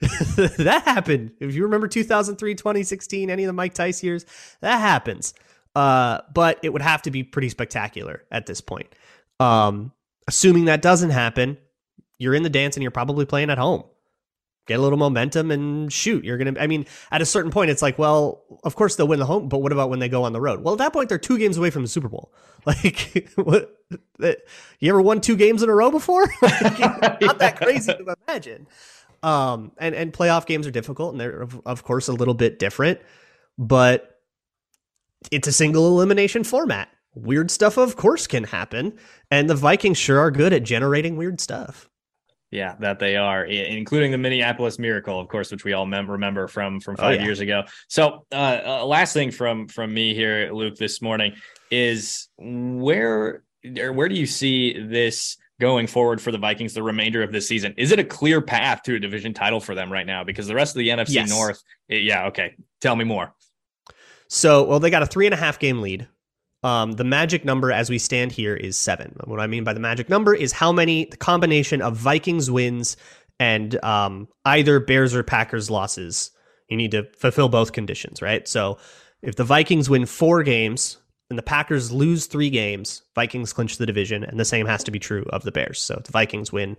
[0.00, 1.32] that happened.
[1.40, 4.26] If you remember 2003, 2016, any of the Mike Tice years,
[4.60, 5.34] that happens.
[5.74, 8.88] Uh, but it would have to be pretty spectacular at this point.
[9.40, 9.92] Um,
[10.26, 11.58] assuming that doesn't happen,
[12.18, 13.84] you're in the dance and you're probably playing at home.
[14.66, 16.24] Get a little momentum and shoot.
[16.24, 16.58] You're gonna.
[16.58, 19.48] I mean, at a certain point, it's like, well, of course they'll win the home,
[19.48, 20.64] but what about when they go on the road?
[20.64, 22.32] Well, at that point, they're two games away from the Super Bowl.
[22.66, 23.76] Like, what?
[24.80, 26.26] You ever won two games in a row before?
[26.42, 28.66] not that crazy to imagine.
[29.26, 32.60] Um, and and playoff games are difficult, and they're of, of course a little bit
[32.60, 33.00] different,
[33.58, 34.20] but
[35.32, 36.88] it's a single elimination format.
[37.16, 38.96] Weird stuff, of course, can happen,
[39.28, 41.90] and the Vikings sure are good at generating weird stuff.
[42.52, 46.46] Yeah, that they are, including the Minneapolis Miracle, of course, which we all mem- remember
[46.46, 47.24] from from oh, five oh, yeah.
[47.24, 47.64] years ago.
[47.88, 51.34] So, uh, uh, last thing from from me here, Luke, this morning
[51.72, 57.32] is where where do you see this going forward for the Vikings the remainder of
[57.32, 57.74] this season?
[57.76, 60.24] Is it a clear path to a division title for them right now?
[60.24, 61.30] Because the rest of the NFC yes.
[61.30, 62.54] North, it, yeah, okay.
[62.80, 63.34] Tell me more.
[64.28, 66.08] So, well, they got a three and a half game lead.
[66.62, 69.16] Um, the magic number as we stand here is seven.
[69.24, 72.96] What I mean by the magic number is how many the combination of Vikings wins
[73.38, 76.30] and um, either Bears or Packers losses.
[76.68, 78.48] You need to fulfill both conditions, right?
[78.48, 78.78] So,
[79.22, 83.86] if the Vikings win four games, and the Packers lose three games, Vikings clinch the
[83.86, 85.80] division, and the same has to be true of the Bears.
[85.80, 86.76] So if the Vikings win,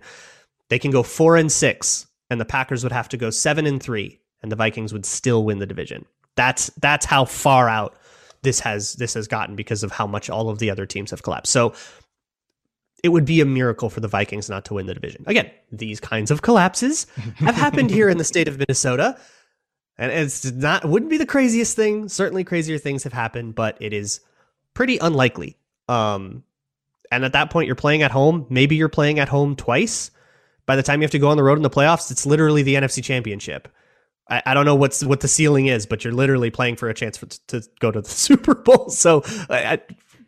[0.68, 3.82] they can go four and six, and the Packers would have to go seven and
[3.82, 6.06] three, and the Vikings would still win the division.
[6.36, 7.96] That's that's how far out
[8.42, 11.22] this has this has gotten because of how much all of the other teams have
[11.22, 11.52] collapsed.
[11.52, 11.74] So
[13.02, 15.24] it would be a miracle for the Vikings not to win the division.
[15.26, 17.06] Again, these kinds of collapses
[17.36, 19.18] have happened here in the state of Minnesota.
[19.98, 22.08] And it's not wouldn't be the craziest thing.
[22.08, 24.20] Certainly crazier things have happened, but it is
[24.78, 25.56] pretty unlikely.
[25.88, 26.44] Um,
[27.10, 28.46] and at that point, you're playing at home.
[28.48, 30.12] Maybe you're playing at home twice.
[30.66, 32.62] By the time you have to go on the road in the playoffs, it's literally
[32.62, 33.66] the NFC Championship.
[34.30, 36.94] I, I don't know what's what the ceiling is, but you're literally playing for a
[36.94, 38.88] chance for, to go to the Super Bowl.
[38.88, 39.80] So I,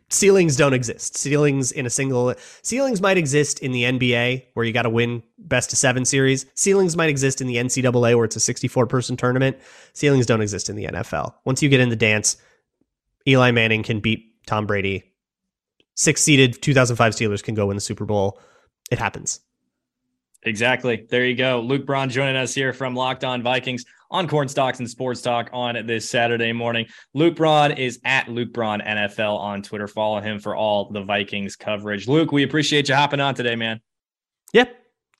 [0.09, 1.15] ceilings don't exist.
[1.15, 5.23] Ceilings in a single ceilings might exist in the NBA where you got to win
[5.37, 6.45] best of seven series.
[6.55, 9.57] Ceilings might exist in the NCAA where it's a 64 person tournament.
[9.93, 11.35] Ceilings don't exist in the NFL.
[11.45, 12.35] Once you get in the dance,
[13.25, 15.03] Eli Manning can beat Tom Brady.
[15.95, 18.39] Six seeded 2005 Steelers can go win the Super Bowl.
[18.89, 19.41] It happens.
[20.43, 21.05] Exactly.
[21.09, 21.59] There you go.
[21.61, 25.49] Luke Braun joining us here from Locked On Vikings on Corn Stalks and Sports Talk
[25.53, 26.87] on this Saturday morning.
[27.13, 29.87] Luke Braun is at Luke Braun NFL on Twitter.
[29.87, 32.07] Follow him for all the Vikings coverage.
[32.07, 33.79] Luke, we appreciate you hopping on today, man.
[34.53, 34.75] Yep.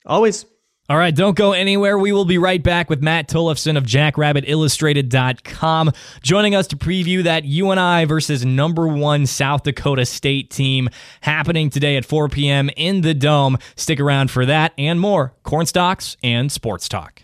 [0.05, 0.45] Always.
[0.91, 1.97] All right, don't go anywhere.
[1.97, 7.45] We will be right back with Matt Tollefson of JackrabbitIllustrated.com joining us to preview that
[7.45, 10.89] UNI versus number one South Dakota State team
[11.21, 12.69] happening today at 4 p.m.
[12.75, 13.57] in the Dome.
[13.77, 15.29] Stick around for that and more.
[15.43, 17.23] corn Cornstalks and Sports Talk.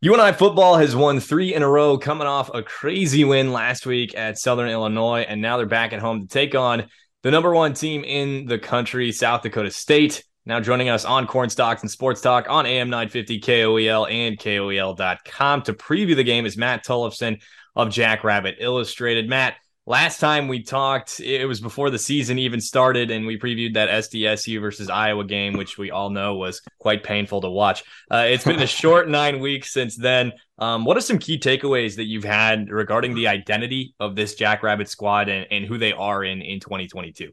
[0.00, 4.16] UNI football has won three in a row, coming off a crazy win last week
[4.16, 6.86] at Southern Illinois, and now they're back at home to take on
[7.24, 10.22] the number one team in the country, South Dakota State.
[10.48, 15.60] Now joining us on Corn Stalks and Sports Talk on AM 950 KOEL and KOEL.com
[15.60, 17.42] to preview the game is Matt Tollefson
[17.76, 19.28] of Jackrabbit Illustrated.
[19.28, 23.74] Matt, last time we talked, it was before the season even started, and we previewed
[23.74, 27.84] that SDSU versus Iowa game, which we all know was quite painful to watch.
[28.10, 30.32] Uh, it's been a short nine weeks since then.
[30.56, 34.88] Um, what are some key takeaways that you've had regarding the identity of this Jackrabbit
[34.88, 37.32] squad and, and who they are in, in 2022?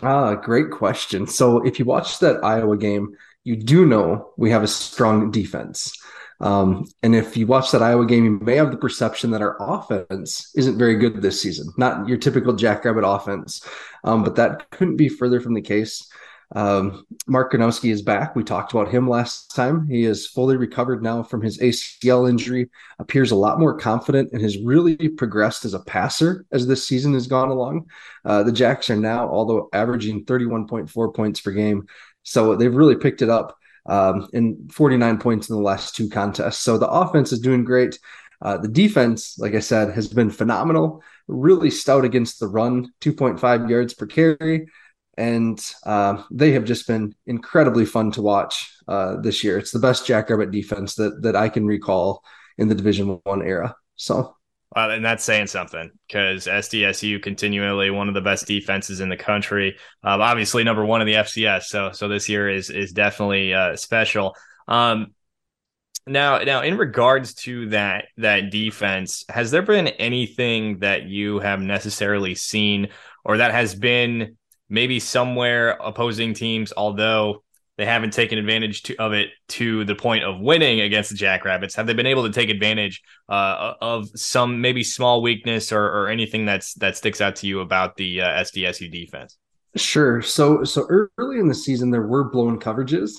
[0.00, 1.26] Ah, great question.
[1.26, 5.92] So if you watch that Iowa game, you do know we have a strong defense.
[6.40, 9.56] Um, and if you watch that Iowa game, you may have the perception that our
[9.60, 13.64] offense isn't very good this season, not your typical Jackrabbit offense.
[14.02, 16.08] Um, but that couldn't be further from the case.
[16.54, 18.36] Um, Mark Gronowski is back.
[18.36, 19.88] We talked about him last time.
[19.88, 24.42] He is fully recovered now from his ACL injury, appears a lot more confident, and
[24.42, 27.86] has really progressed as a passer as this season has gone along.
[28.24, 31.86] Uh, the Jacks are now, although averaging 31.4 points per game,
[32.22, 36.58] so they've really picked it up um, and 49 points in the last two contests.
[36.58, 37.98] So the offense is doing great.
[38.40, 43.70] Uh, the defense, like I said, has been phenomenal, really stout against the run, 2.5
[43.70, 44.66] yards per carry.
[45.16, 49.58] And uh, they have just been incredibly fun to watch uh, this year.
[49.58, 52.24] It's the best Jackrabbit defense that that I can recall
[52.56, 53.76] in the Division One era.
[53.96, 54.36] So
[54.74, 59.16] well, and that's saying something because SDSU continually one of the best defenses in the
[59.16, 59.76] country.
[60.02, 61.64] Um, obviously, number one in the FCS.
[61.64, 64.34] So, so this year is is definitely uh, special.
[64.66, 65.08] Um,
[66.06, 71.60] now, now, in regards to that that defense, has there been anything that you have
[71.60, 72.88] necessarily seen,
[73.24, 74.38] or that has been
[74.72, 77.44] maybe somewhere opposing teams, although
[77.76, 81.74] they haven't taken advantage to, of it to the point of winning against the Jackrabbits?
[81.74, 86.08] Have they been able to take advantage uh, of some maybe small weakness or, or,
[86.08, 89.36] anything that's that sticks out to you about the uh, SDSU defense?
[89.76, 90.22] Sure.
[90.22, 90.86] So so
[91.18, 93.12] early in the season there were blown coverages,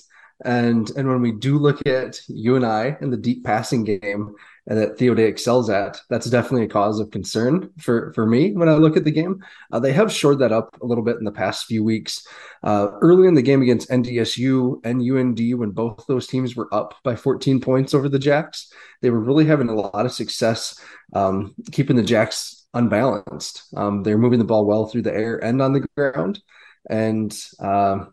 [0.43, 4.33] and and when we do look at UNI in the deep passing game,
[4.65, 8.69] that Theo Day excels at, that's definitely a cause of concern for, for me when
[8.69, 9.43] I look at the game.
[9.71, 12.25] Uh, they have shored that up a little bit in the past few weeks.
[12.63, 16.95] Uh, early in the game against NDSU and UND, when both those teams were up
[17.03, 18.71] by 14 points over the Jacks,
[19.01, 20.79] they were really having a lot of success
[21.13, 23.63] um, keeping the Jacks unbalanced.
[23.75, 26.41] Um, they're moving the ball well through the air and on the ground,
[26.89, 28.05] and uh,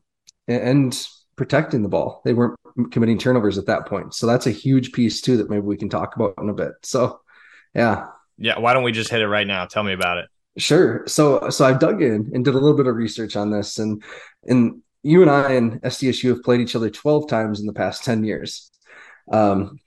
[0.48, 2.20] and protecting the ball.
[2.24, 2.58] They weren't
[2.90, 4.14] committing turnovers at that point.
[4.14, 6.72] So that's a huge piece too that maybe we can talk about in a bit.
[6.82, 7.20] So
[7.74, 8.06] yeah.
[8.38, 8.58] Yeah.
[8.58, 9.66] Why don't we just hit it right now?
[9.66, 10.26] Tell me about it.
[10.58, 11.04] Sure.
[11.06, 14.02] So so I dug in and did a little bit of research on this and
[14.46, 18.70] and UNI and SDSU have played each other 12 times in the past 10 years.
[19.32, 19.78] Um,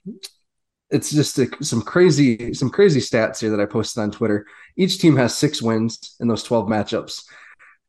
[0.89, 4.45] it's just a, some crazy some crazy stats here that I posted on Twitter.
[4.77, 7.23] Each team has six wins in those 12 matchups.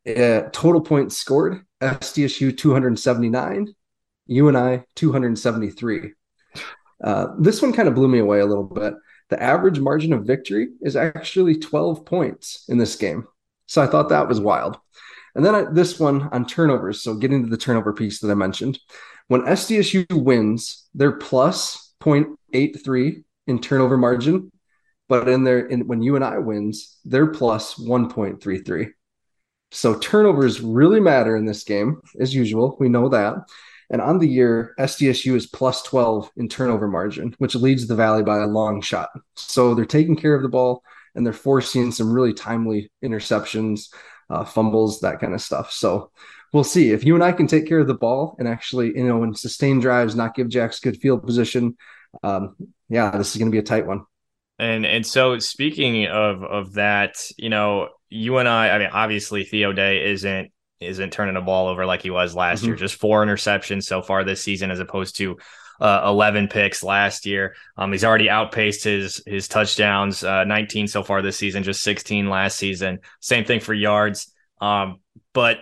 [0.07, 3.73] Uh, total points scored SDSU 279,
[4.27, 6.11] UNI 273.
[7.03, 8.93] Uh, this one kind of blew me away a little bit.
[9.29, 13.27] The average margin of victory is actually 12 points in this game.
[13.65, 14.77] So I thought that was wild.
[15.33, 17.01] And then I, this one on turnovers.
[17.01, 18.79] So getting to the turnover piece that I mentioned.
[19.27, 24.51] When SDSU wins, they're plus 0.83 in turnover margin.
[25.07, 28.91] But in their in, when UNI wins, they're plus 1.33.
[29.71, 32.77] So turnovers really matter in this game, as usual.
[32.79, 33.35] We know that.
[33.89, 38.23] And on the year, SDSU is plus 12 in turnover margin, which leads the Valley
[38.23, 39.09] by a long shot.
[39.35, 43.93] So they're taking care of the ball and they're forcing some really timely interceptions,
[44.29, 45.71] uh, fumbles, that kind of stuff.
[45.71, 46.11] So
[46.51, 49.37] we'll see if UNI can take care of the ball and actually, you know, and
[49.37, 51.77] sustain drives, not give Jacks good field position.
[52.23, 52.55] Um,
[52.89, 54.05] yeah, this is going to be a tight one.
[54.57, 60.11] And and so speaking of of that, you know, UNI, I mean, obviously Theo Day
[60.11, 62.67] isn't isn't turning the ball over like he was last mm-hmm.
[62.67, 62.75] year.
[62.75, 65.37] Just four interceptions so far this season, as opposed to
[65.79, 67.55] uh, 11 picks last year.
[67.77, 72.29] Um, he's already outpaced his his touchdowns, uh, 19 so far this season, just 16
[72.29, 72.99] last season.
[73.19, 74.31] Same thing for yards.
[74.61, 74.99] Um,
[75.33, 75.59] but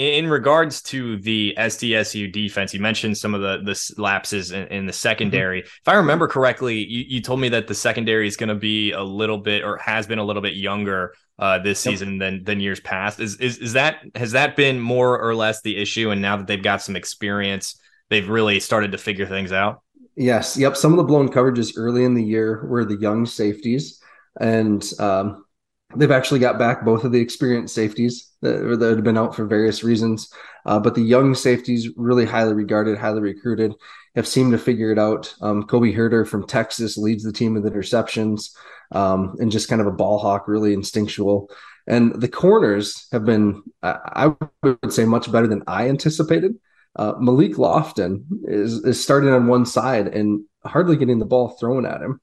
[0.00, 4.86] in regards to the SDSU defense, you mentioned some of the the lapses in, in
[4.86, 5.60] the secondary.
[5.60, 5.66] Mm-hmm.
[5.66, 8.92] If I remember correctly, you, you told me that the secondary is going to be
[8.92, 11.92] a little bit or has been a little bit younger uh, this yep.
[11.92, 13.20] season than than years past.
[13.20, 16.10] Is is is that has that been more or less the issue?
[16.10, 19.82] And now that they've got some experience, they've really started to figure things out.
[20.16, 20.56] Yes.
[20.56, 20.76] Yep.
[20.76, 24.00] Some of the blown coverages early in the year were the young safeties,
[24.40, 25.44] and um,
[25.96, 29.44] they've actually got back both of the experienced safeties that, that had been out for
[29.44, 30.32] various reasons.
[30.66, 33.74] Uh, but the young safeties, really highly regarded, highly recruited,
[34.14, 35.34] have seemed to figure it out.
[35.40, 38.50] Um, Kobe Herder from Texas leads the team with interceptions
[38.92, 41.50] um, and just kind of a ball hawk, really instinctual.
[41.86, 46.56] And the corners have been, I would say, much better than I anticipated.
[46.94, 51.86] Uh, Malik Lofton is, is starting on one side and hardly getting the ball thrown
[51.86, 52.20] at him.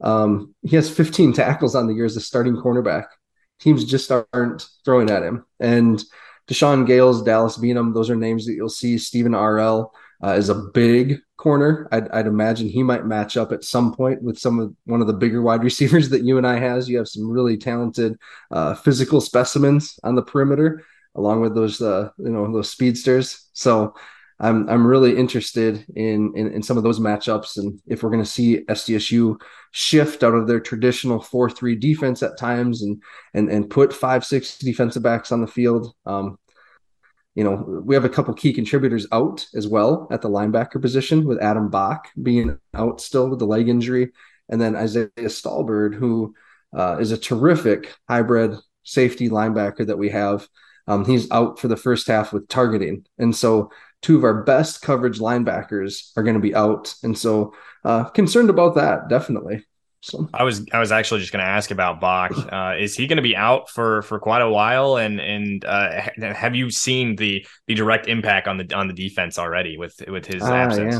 [0.00, 3.06] Um, he has 15 tackles on the year as a starting cornerback.
[3.60, 5.44] teams just aren't throwing at him.
[5.58, 6.02] And
[6.48, 8.98] Deshaun Gales, Dallas Beanham, those are names that you'll see.
[8.98, 11.88] Stephen RL uh, is a big corner.
[11.92, 15.06] I'd, I'd, imagine he might match up at some point with some of one of
[15.06, 16.88] the bigger wide receivers that UNI has.
[16.88, 18.18] You have some really talented
[18.50, 23.48] uh, physical specimens on the perimeter, along with those uh, you know those speedsters.
[23.52, 23.94] So
[24.40, 28.24] I'm I'm really interested in, in, in some of those matchups and if we're going
[28.24, 29.38] to see SDSU
[29.70, 33.02] shift out of their traditional four three defense at times and
[33.34, 35.94] and and put five six defensive backs on the field.
[36.06, 36.38] Um,
[37.34, 41.24] you know, we have a couple key contributors out as well at the linebacker position
[41.24, 44.10] with Adam Bock being out still with the leg injury,
[44.48, 46.34] and then Isaiah Stalbird, who
[46.76, 50.48] uh, is a terrific hybrid safety linebacker that we have.
[50.88, 53.70] Um, he's out for the first half with targeting, and so
[54.02, 58.50] two of our best coverage linebackers are going to be out, and so uh, concerned
[58.50, 59.64] about that definitely.
[60.02, 62.32] So I was I was actually just going to ask about Bock.
[62.50, 64.96] Uh, is he going to be out for for quite a while?
[64.96, 69.38] And and uh, have you seen the the direct impact on the on the defense
[69.38, 70.94] already with with his ah, absence?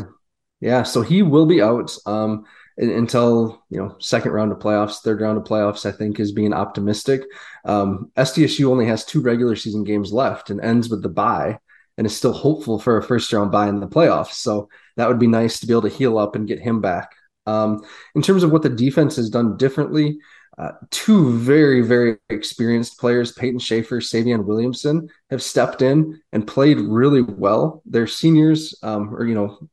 [0.60, 0.68] Yeah.
[0.68, 2.44] yeah, so he will be out um,
[2.76, 5.86] until you know second round of playoffs, third round of playoffs.
[5.86, 7.22] I think is being optimistic.
[7.64, 11.58] Um, SDSU only has two regular season games left and ends with the bye
[12.00, 14.32] and is still hopeful for a first round bye in the playoffs.
[14.32, 17.14] So that would be nice to be able to heal up and get him back.
[17.44, 17.84] Um,
[18.14, 20.18] in terms of what the defense has done differently,
[20.56, 26.80] uh, two very, very experienced players, Peyton Schaefer, Savion Williamson, have stepped in and played
[26.80, 27.82] really well.
[27.84, 29.68] They're seniors, um, or you know,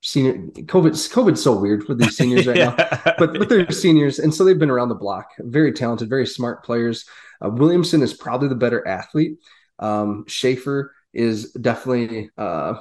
[0.00, 0.92] senior COVID.
[1.10, 3.00] COVID's so weird with these seniors right yeah.
[3.04, 5.30] now, but but they're seniors, and so they've been around the block.
[5.40, 7.04] Very talented, very smart players.
[7.44, 9.38] Uh, Williamson is probably the better athlete.
[9.80, 12.74] Um, Schaefer is definitely uh,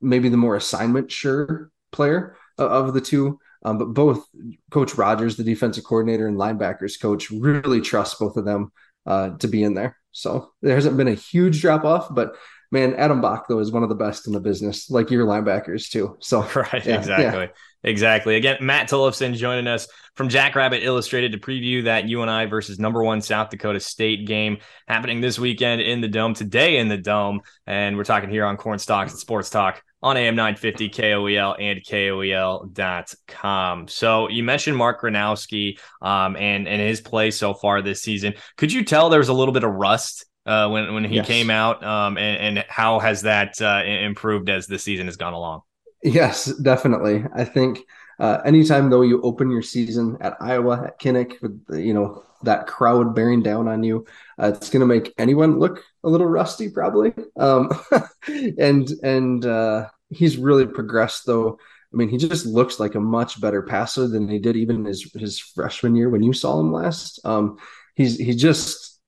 [0.00, 3.38] maybe the more assignment sure player of the two.
[3.64, 4.26] Um, but both
[4.70, 8.70] Coach Rogers, the defensive coordinator, and linebackers coach really trust both of them
[9.06, 9.96] uh, to be in there.
[10.12, 12.36] So there hasn't been a huge drop off, but
[12.70, 15.88] man, Adam Bock though is one of the best in the business, like your linebackers
[15.88, 16.16] too.
[16.20, 17.48] So right, yeah, exactly, yeah.
[17.84, 18.36] Exactly.
[18.36, 23.20] Again, Matt Tollefson joining us from Jackrabbit Illustrated to preview that UNI versus number one
[23.20, 24.58] South Dakota State game
[24.88, 28.56] happening this weekend in the Dome today in the Dome, and we're talking here on
[28.56, 33.88] Cornstalks and Sports Talk on AM 950 KOEL and KOEL.com.
[33.88, 38.34] So you mentioned Mark Gronowski um, and and his play so far this season.
[38.56, 41.26] Could you tell there was a little bit of rust uh, when when he yes.
[41.26, 45.32] came out, um, and, and, how has that uh, improved as the season has gone
[45.32, 45.62] along?
[46.04, 47.24] Yes, definitely.
[47.34, 47.80] I think
[48.20, 52.66] uh, anytime though you open your season at Iowa at Kinnick with you know that
[52.66, 54.04] crowd bearing down on you,
[54.38, 57.14] uh, it's going to make anyone look a little rusty probably.
[57.38, 57.70] Um,
[58.58, 61.58] and and uh, he's really progressed though.
[61.92, 65.10] I mean, he just looks like a much better passer than he did even his
[65.14, 67.18] his freshman year when you saw him last.
[67.24, 67.56] Um,
[67.94, 69.00] he's he just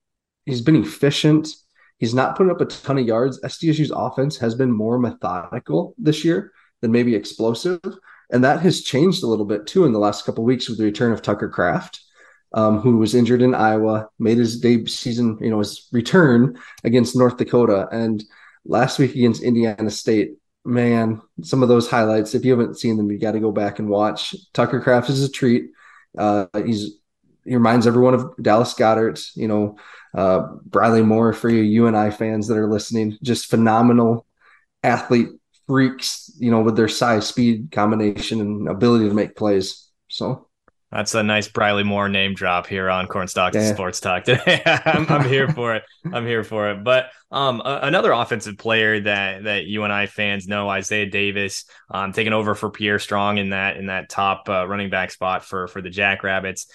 [0.47, 1.47] he's been efficient.
[1.99, 3.39] He's not putting up a ton of yards.
[3.41, 7.81] SDSU's offense has been more methodical this year than maybe explosive,
[8.31, 10.83] and that has changed a little bit too in the last couple weeks with the
[10.83, 12.01] return of Tucker Kraft,
[12.53, 17.15] um, who was injured in Iowa, made his day season, you know, his return against
[17.15, 18.23] North Dakota, and
[18.65, 20.37] last week against Indiana State.
[20.65, 23.79] Man, some of those highlights, if you haven't seen them, you got to go back
[23.79, 24.35] and watch.
[24.53, 25.71] Tucker Kraft is a treat.
[26.17, 26.99] Uh, he's
[27.45, 29.77] he reminds everyone of Dallas Goedert, you know,
[30.13, 33.17] uh, Briley Moore for you UNI fans that are listening.
[33.23, 34.25] Just phenomenal
[34.83, 35.29] athlete
[35.67, 39.89] freaks, you know, with their size, speed combination, and ability to make plays.
[40.07, 40.47] So
[40.91, 43.73] that's a nice Briley Moore name drop here on Cornstalk yeah.
[43.73, 44.61] Sports Talk today.
[44.65, 45.83] I'm, I'm, here for it.
[46.13, 46.83] I'm here for it.
[46.83, 52.31] But um, a, another offensive player that that UNI fans know, Isaiah Davis, um, taking
[52.31, 55.81] over for Pierre Strong in that in that top uh, running back spot for for
[55.81, 56.67] the Jackrabbits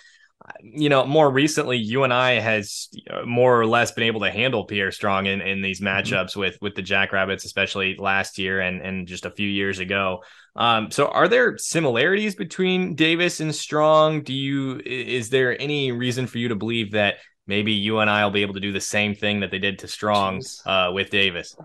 [0.62, 2.88] you know, more recently, UNI has
[3.24, 5.88] more or less been able to handle Pierre Strong in, in these mm-hmm.
[5.88, 6.40] matchups mm-hmm.
[6.40, 10.22] with with the Jackrabbits, especially last year and and just a few years ago.
[10.54, 14.22] Um, so, are there similarities between Davis and Strong?
[14.22, 17.16] Do you is there any reason for you to believe that
[17.46, 20.42] maybe UNI will be able to do the same thing that they did to Strong
[20.66, 21.56] uh, with Davis?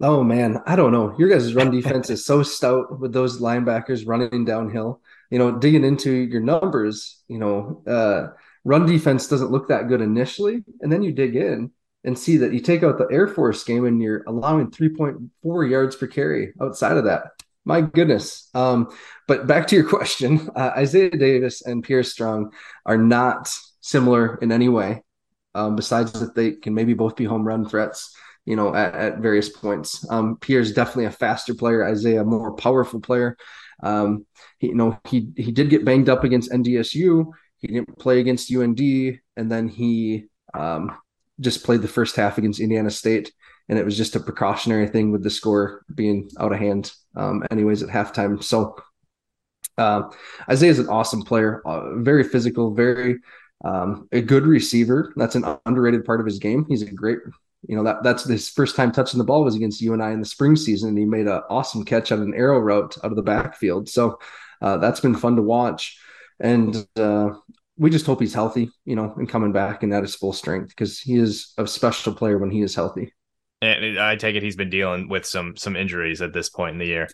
[0.00, 1.14] Oh man, I don't know.
[1.18, 5.00] Your guys' run defense is so stout with those linebackers running downhill
[5.34, 8.28] you know, digging into your numbers, you know, uh,
[8.62, 11.72] run defense doesn't look that good initially, and then you dig in
[12.04, 15.96] and see that you take out the Air Force game and you're allowing 3.4 yards
[15.96, 17.32] per carry outside of that.
[17.64, 18.48] My goodness.
[18.54, 22.52] Um, but back to your question, uh, Isaiah Davis and Pierre Strong
[22.86, 25.02] are not similar in any way,
[25.56, 29.18] um, besides that they can maybe both be home run threats you know, at, at
[29.18, 30.08] various points.
[30.10, 31.84] Um, Pierre's definitely a faster player.
[31.84, 33.36] Isaiah, more powerful player.
[33.82, 34.26] Um,
[34.58, 37.26] he, you know, he he did get banged up against NDSU.
[37.58, 38.80] He didn't play against UND,
[39.36, 40.96] and then he um,
[41.40, 43.32] just played the first half against Indiana State,
[43.68, 47.42] and it was just a precautionary thing with the score being out of hand, um,
[47.50, 48.42] anyways, at halftime.
[48.42, 48.76] So
[49.78, 50.10] uh,
[50.48, 53.16] Isaiah is an awesome player, uh, very physical, very
[53.64, 55.12] um, a good receiver.
[55.16, 56.66] That's an underrated part of his game.
[56.68, 57.18] He's a great,
[57.68, 60.26] you know, that that's his first time touching the ball was against UNI in the
[60.26, 63.22] spring season, and he made an awesome catch on an arrow route out of the
[63.22, 63.88] backfield.
[63.88, 64.18] So
[64.60, 65.98] uh, that's been fun to watch,
[66.40, 67.30] and uh,
[67.76, 70.68] we just hope he's healthy, you know, and coming back and at his full strength
[70.68, 73.12] because he is a special player when he is healthy.
[73.62, 76.78] And I take it he's been dealing with some some injuries at this point in
[76.78, 77.08] the year.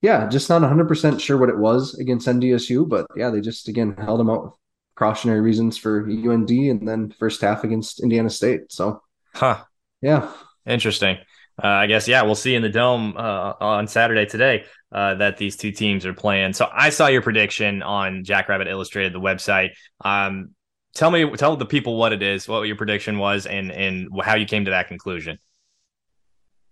[0.00, 3.96] Yeah, just not 100% sure what it was against NDSU, but yeah, they just again
[3.96, 4.56] held him out
[4.98, 8.72] cautionary reasons for UND and then first half against Indiana State.
[8.72, 9.00] So,
[9.34, 9.62] huh.
[10.00, 10.32] Yeah.
[10.66, 11.18] Interesting.
[11.62, 15.38] Uh, I guess, yeah, we'll see in the dome uh, on Saturday today uh, that
[15.38, 16.52] these two teams are playing.
[16.52, 19.70] So I saw your prediction on Jackrabbit Illustrated, the website.
[20.04, 20.50] Um,
[20.94, 24.36] tell me, tell the people what it is, what your prediction was, and and how
[24.36, 25.38] you came to that conclusion.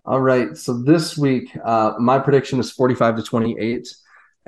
[0.05, 0.57] All right.
[0.57, 3.89] So this week, uh, my prediction is 45 to 28.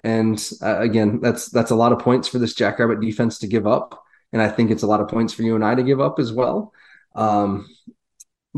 [0.05, 3.67] And uh, again, that's that's a lot of points for this Jackrabbit defense to give
[3.67, 4.01] up,
[4.33, 6.73] and I think it's a lot of points for UNI to give up as well.
[7.17, 7.69] Um,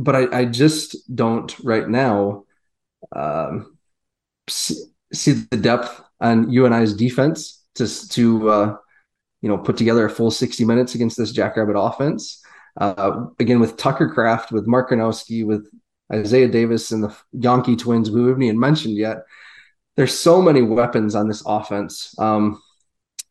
[0.02, 2.44] but I, I, just don't right now
[3.14, 3.76] um,
[4.48, 4.76] see,
[5.12, 8.76] see, the depth on UNI's defense to to uh,
[9.42, 12.42] you know put together a full 60 minutes against this Jackrabbit offense.
[12.80, 15.66] Uh, again, with Tucker Kraft, with Mark Gronowski, with
[16.12, 19.18] Isaiah Davis, and the Janke twins, we haven't even mentioned yet
[19.96, 22.14] there's so many weapons on this offense.
[22.18, 22.62] Um,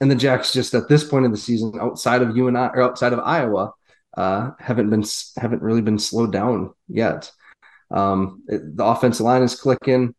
[0.02, 3.12] and the Jacks just at this point in the season, outside of UNI or outside
[3.12, 3.74] of Iowa,
[4.16, 5.04] uh, haven't been
[5.38, 7.32] haven't really been slowed down yet.
[7.92, 10.14] Um, it, the offensive line is clicking,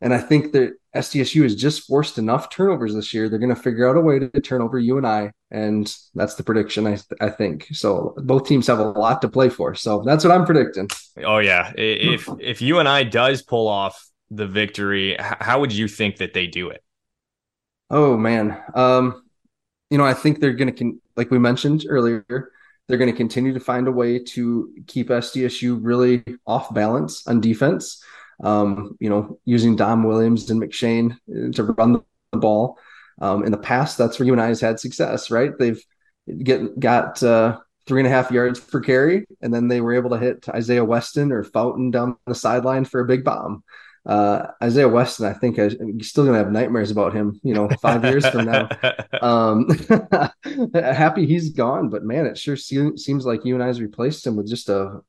[0.00, 3.28] and I think that SDSU has just forced enough turnovers this year.
[3.28, 6.86] They're going to figure out a way to turn over UNI, and that's the prediction.
[6.86, 8.14] I I think so.
[8.18, 10.88] Both teams have a lot to play for, so that's what I'm predicting.
[11.24, 16.34] Oh yeah, if if UNI does pull off the victory, how would you think that
[16.34, 16.82] they do it?
[17.90, 19.22] Oh man, um,
[19.90, 22.50] you know, I think they're going to, like we mentioned earlier,
[22.92, 27.40] they're going to continue to find a way to keep SDSU really off balance on
[27.40, 28.04] defense.
[28.44, 31.16] Um, you know, using Dom Williams and McShane
[31.54, 32.78] to run the ball.
[33.18, 35.52] Um, in the past, that's where UNI has had success, right?
[35.58, 35.82] They've
[36.44, 40.10] get got uh, three and a half yards per carry, and then they were able
[40.10, 43.64] to hit Isaiah Weston or Fountain down the sideline for a big bomb
[44.04, 47.54] uh, Isaiah Weston, I think I, am still going to have nightmares about him, you
[47.54, 48.68] know, five years from now.
[49.22, 49.68] Um,
[50.74, 54.68] happy he's gone, but man, it sure se- seems like UNI's replaced him with just
[54.68, 55.00] a,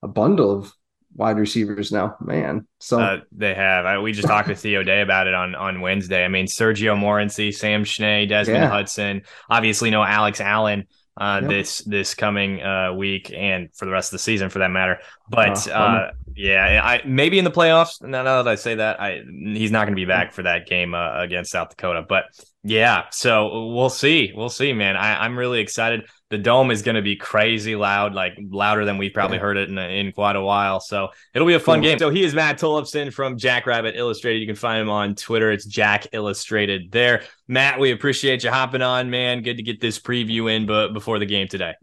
[0.00, 0.72] a bundle of
[1.12, 2.68] wide receivers now, man.
[2.78, 3.84] So uh, they have.
[3.84, 6.24] I, we just talked with Theo Day about it on on Wednesday.
[6.24, 8.68] I mean, Sergio Morancy, Sam Schnee, Desmond yeah.
[8.68, 10.86] Hudson, obviously no Alex Allen
[11.18, 11.50] uh, yep.
[11.50, 14.98] this this coming uh, week and for the rest of the season for that matter.
[15.28, 18.00] But uh, yeah, I maybe in the playoffs.
[18.00, 20.66] Now, now that I say that, I he's not going to be back for that
[20.66, 22.04] game uh, against South Dakota.
[22.08, 22.24] But
[22.62, 24.32] yeah, so we'll see.
[24.34, 24.96] We'll see, man.
[24.96, 28.98] I, I'm really excited the dome is going to be crazy loud, like louder than
[28.98, 30.78] we've probably heard it in, in quite a while.
[30.80, 31.88] So it'll be a fun cool.
[31.88, 31.98] game.
[31.98, 34.40] So he is Matt Tollefson from Jackrabbit Illustrated.
[34.40, 35.50] You can find him on Twitter.
[35.50, 37.22] It's Jack Illustrated there.
[37.46, 39.42] Matt, we appreciate you hopping on, man.
[39.42, 41.74] Good to get this preview in but before the game today.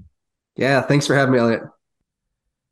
[0.56, 1.64] Yeah, thanks for having me, Eliot.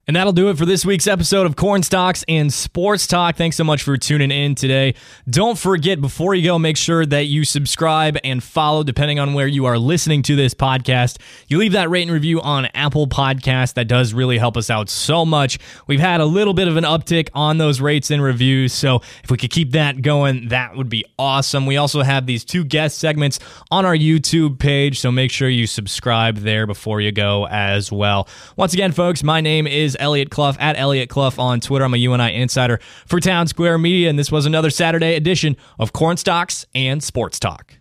[0.06, 3.38] And that'll do it for this week's episode of Corn Stalks and Sports Talk.
[3.38, 4.96] Thanks so much for tuning in today.
[5.30, 9.48] Don't forget, before you go, make sure that you subscribe and follow, depending on where
[9.48, 11.20] you are listening to this podcast.
[11.48, 13.76] You leave that rate and review on Apple Podcast.
[13.76, 15.58] That does really help us out so much.
[15.88, 18.74] We've had a little bit of an uptick on those rates and reviews.
[18.74, 21.66] So if we could keep that going, that would be awesome.
[21.66, 23.40] We also have these two guest segments
[23.72, 25.00] on our YouTube page.
[25.00, 28.28] So make sure you subscribe there before you go as well.
[28.58, 31.86] Once again, folks, my name is is Eliot Clough at Eliot Clough on Twitter.
[31.86, 35.94] I'm a UNI insider for Town Square Media, and this was another Saturday edition of
[35.94, 37.78] Corn Stalks and Sports Talk.